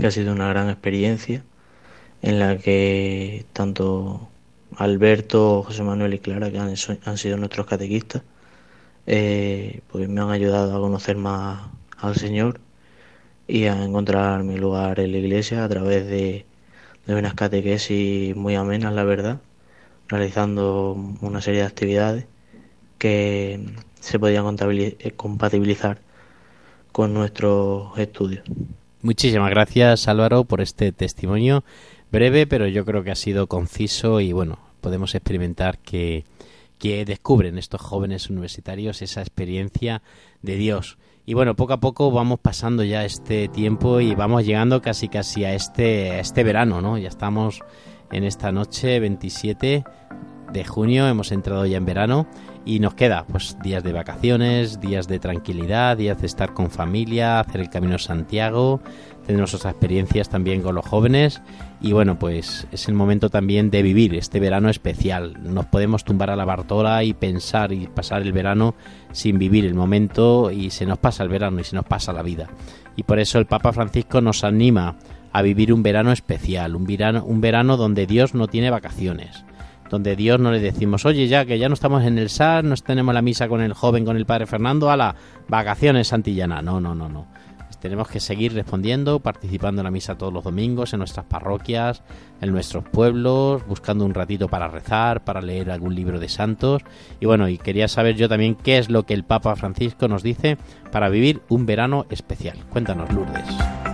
[0.00, 1.44] que ha sido una gran experiencia
[2.22, 4.28] en la que tanto
[4.76, 8.22] Alberto, José Manuel y Clara, que han, han sido nuestros catequistas,
[9.06, 11.68] eh, pues me han ayudado a conocer más
[11.98, 12.60] al Señor
[13.46, 16.46] y a encontrar mi lugar en la iglesia a través de,
[17.06, 19.40] unas catequesis muy amenas, la verdad,
[20.08, 22.26] realizando una serie de actividades
[22.98, 23.60] que
[24.00, 26.00] se podían eh, compatibilizar
[26.94, 28.44] con nuestros estudios.
[29.02, 31.64] muchísimas gracias Álvaro por este testimonio
[32.12, 36.24] breve pero yo creo que ha sido conciso y bueno podemos experimentar que
[36.78, 40.02] que descubren estos jóvenes universitarios esa experiencia
[40.42, 40.98] de Dios.
[41.26, 45.46] Y bueno, poco a poco vamos pasando ya este tiempo y vamos llegando casi casi
[45.46, 46.98] a este, a este verano, ¿no?
[46.98, 47.60] Ya estamos
[48.12, 49.84] en esta noche 27
[50.52, 52.26] de junio, hemos entrado ya en verano
[52.64, 57.40] y nos queda pues días de vacaciones, días de tranquilidad, días de estar con familia,
[57.40, 58.80] hacer el Camino Santiago,
[59.26, 61.42] tener nuestras experiencias también con los jóvenes
[61.80, 65.36] y bueno, pues es el momento también de vivir este verano especial.
[65.42, 68.74] Nos podemos tumbar a la Bartola y pensar y pasar el verano
[69.12, 72.22] sin vivir el momento y se nos pasa el verano y se nos pasa la
[72.22, 72.48] vida.
[72.96, 74.96] Y por eso el Papa Francisco nos anima
[75.32, 79.44] a vivir un verano especial, un verano, un verano donde Dios no tiene vacaciones,
[79.90, 82.74] donde Dios no le decimos, oye, ya que ya no estamos en el SAR, no
[82.76, 85.14] tenemos la misa con el joven, con el padre Fernando, a la
[85.48, 86.62] vacaciones Santillana.
[86.62, 87.26] No, no, no, no.
[87.84, 92.02] Tenemos que seguir respondiendo, participando en la misa todos los domingos, en nuestras parroquias,
[92.40, 96.80] en nuestros pueblos, buscando un ratito para rezar, para leer algún libro de santos.
[97.20, 100.22] Y bueno, y quería saber yo también qué es lo que el Papa Francisco nos
[100.22, 100.56] dice
[100.92, 102.56] para vivir un verano especial.
[102.70, 103.93] Cuéntanos, Lourdes.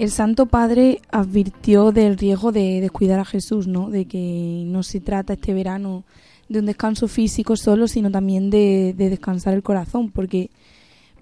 [0.00, 3.90] El Santo Padre advirtió del riesgo de descuidar a Jesús, ¿no?
[3.90, 6.04] De que no se trata este verano
[6.48, 10.48] de un descanso físico solo, sino también de, de descansar el corazón, porque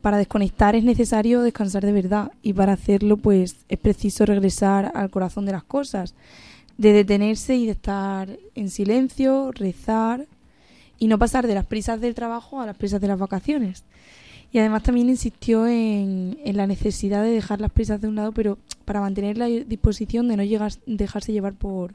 [0.00, 5.10] para desconectar es necesario descansar de verdad y para hacerlo pues es preciso regresar al
[5.10, 6.14] corazón de las cosas,
[6.76, 10.26] de detenerse y de estar en silencio, rezar
[11.00, 13.82] y no pasar de las prisas del trabajo a las prisas de las vacaciones.
[14.52, 18.32] Y además también insistió en, en la necesidad de dejar las prisas de un lado,
[18.32, 21.92] pero para mantener la disposición de no llegar, dejarse llevar por,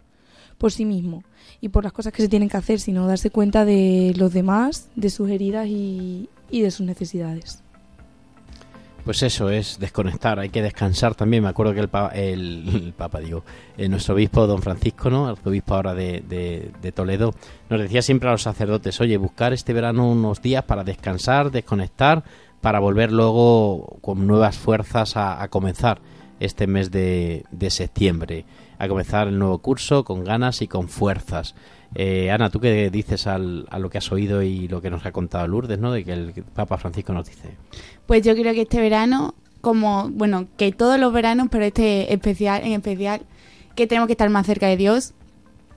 [0.60, 1.24] por sí mismo
[1.62, 4.90] y por las cosas que se tienen que hacer, sino darse cuenta de los demás,
[4.96, 7.60] de sus heridas y, y de sus necesidades.
[9.04, 11.44] Pues eso es desconectar, hay que descansar también.
[11.44, 13.44] Me acuerdo que el, pa- el, Papa, digo,
[13.78, 15.28] eh, nuestro obispo don Francisco, ¿no?
[15.28, 16.24] arzobispo ahora de-
[16.82, 17.34] de Toledo,
[17.70, 22.24] nos decía siempre a los sacerdotes, oye, buscar este verano unos días para descansar, desconectar,
[22.64, 26.00] para volver luego con nuevas fuerzas a, a comenzar
[26.40, 28.46] este mes de, de septiembre,
[28.80, 31.56] a comenzar el nuevo curso con ganas y con fuerzas.
[31.94, 35.06] Eh, Ana, ¿tú qué dices al, a lo que has oído y lo que nos
[35.06, 35.92] ha contado Lourdes, ¿no?
[35.92, 37.50] De que el Papa Francisco nos dice.
[38.06, 42.64] Pues yo creo que este verano como, bueno, que todos los veranos, pero este especial,
[42.64, 43.24] en especial,
[43.76, 45.14] que tenemos que estar más cerca de Dios,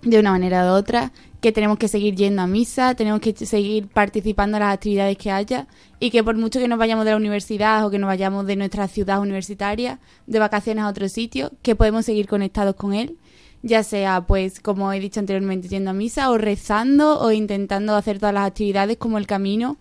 [0.03, 1.11] de una manera u otra,
[1.41, 5.31] que tenemos que seguir yendo a misa, tenemos que seguir participando en las actividades que
[5.31, 5.67] haya
[6.01, 8.57] y que por mucho que nos vayamos de la universidad o que nos vayamos de
[8.57, 13.17] nuestra ciudad universitaria, de vacaciones a otro sitio, que podemos seguir conectados con Él,
[13.63, 18.19] ya sea, pues, como he dicho anteriormente, yendo a misa o rezando o intentando hacer
[18.19, 19.77] todas las actividades como el camino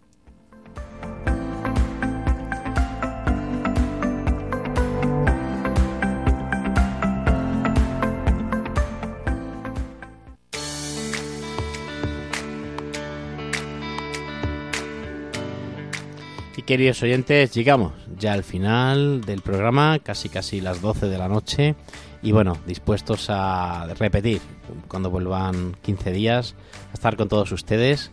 [16.69, 21.77] queridos oyentes, llegamos ya al final del programa, casi casi las 12 de la noche.
[22.23, 24.43] Y bueno, dispuestos a repetir
[24.87, 26.57] cuando vuelvan 15 días,
[26.91, 28.11] a estar con todos ustedes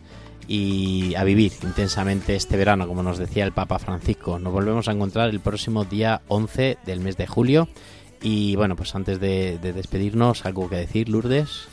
[0.48, 4.38] y a vivir intensamente este verano, como nos decía el Papa Francisco.
[4.38, 7.68] Nos volvemos a encontrar el próximo día 11 del mes de julio.
[8.22, 11.68] Y bueno, pues antes de, de despedirnos, algo que decir, Lourdes.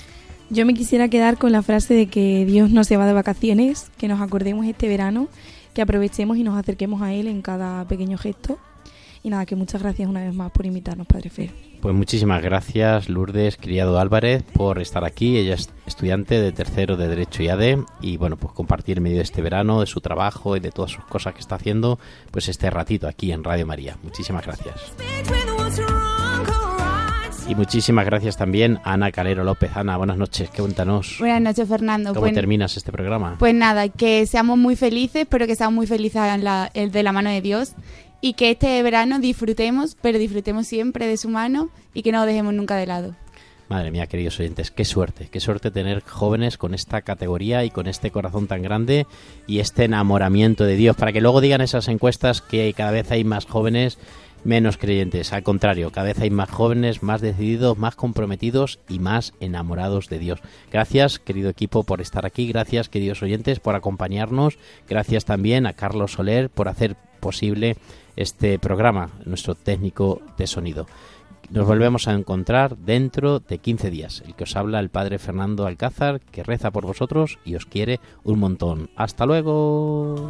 [0.50, 3.90] Yo me quisiera quedar con la frase de que Dios no se va de vacaciones,
[3.98, 5.30] que nos acordemos este verano,
[5.74, 8.58] que aprovechemos y nos acerquemos a Él en cada pequeño gesto.
[9.24, 11.52] Y nada, que muchas gracias una vez más por invitarnos, Padre Fer.
[11.82, 15.38] Pues muchísimas gracias, Lourdes Criado Álvarez, por estar aquí.
[15.38, 19.18] Ella es estudiante de tercero de Derecho y ADE y bueno, pues compartir en medio
[19.18, 22.00] de este verano, de su trabajo y de todas sus cosas que está haciendo,
[22.32, 23.98] pues este ratito aquí en Radio María.
[24.04, 24.94] Muchísimas gracias.
[27.54, 29.70] Y muchísimas gracias también a Ana Calero López.
[29.76, 31.18] Ana, buenas noches, cuéntanos.
[31.20, 32.10] Buenas noches, Fernando.
[32.10, 33.36] ¿Cómo Pues- terminas este programa?
[33.38, 37.12] Pues nada, que seamos muy felices, pero que seamos muy felices en la- de la
[37.12, 37.74] mano de Dios
[38.22, 42.26] y que este verano disfrutemos, pero disfrutemos siempre de su mano y que no lo
[42.26, 43.16] dejemos nunca de lado.
[43.70, 47.86] Madre mía, queridos oyentes, qué suerte, qué suerte tener jóvenes con esta categoría y con
[47.88, 49.06] este corazón tan grande
[49.46, 53.24] y este enamoramiento de Dios, para que luego digan esas encuestas que cada vez hay
[53.24, 54.00] más jóvenes
[54.44, 55.34] menos creyentes.
[55.34, 60.20] Al contrario, cada vez hay más jóvenes, más decididos, más comprometidos y más enamorados de
[60.20, 60.40] Dios.
[60.72, 62.48] Gracias, querido equipo, por estar aquí.
[62.48, 64.58] Gracias, queridos oyentes, por acompañarnos.
[64.88, 67.78] Gracias también a Carlos Soler por hacer posible
[68.16, 70.88] este programa, nuestro técnico de sonido.
[71.50, 74.24] Nos volvemos a encontrar dentro de 15 días.
[74.26, 78.00] El que os habla el padre Fernando Alcázar, que reza por vosotros y os quiere
[78.24, 78.90] un montón.
[78.96, 80.30] Hasta luego.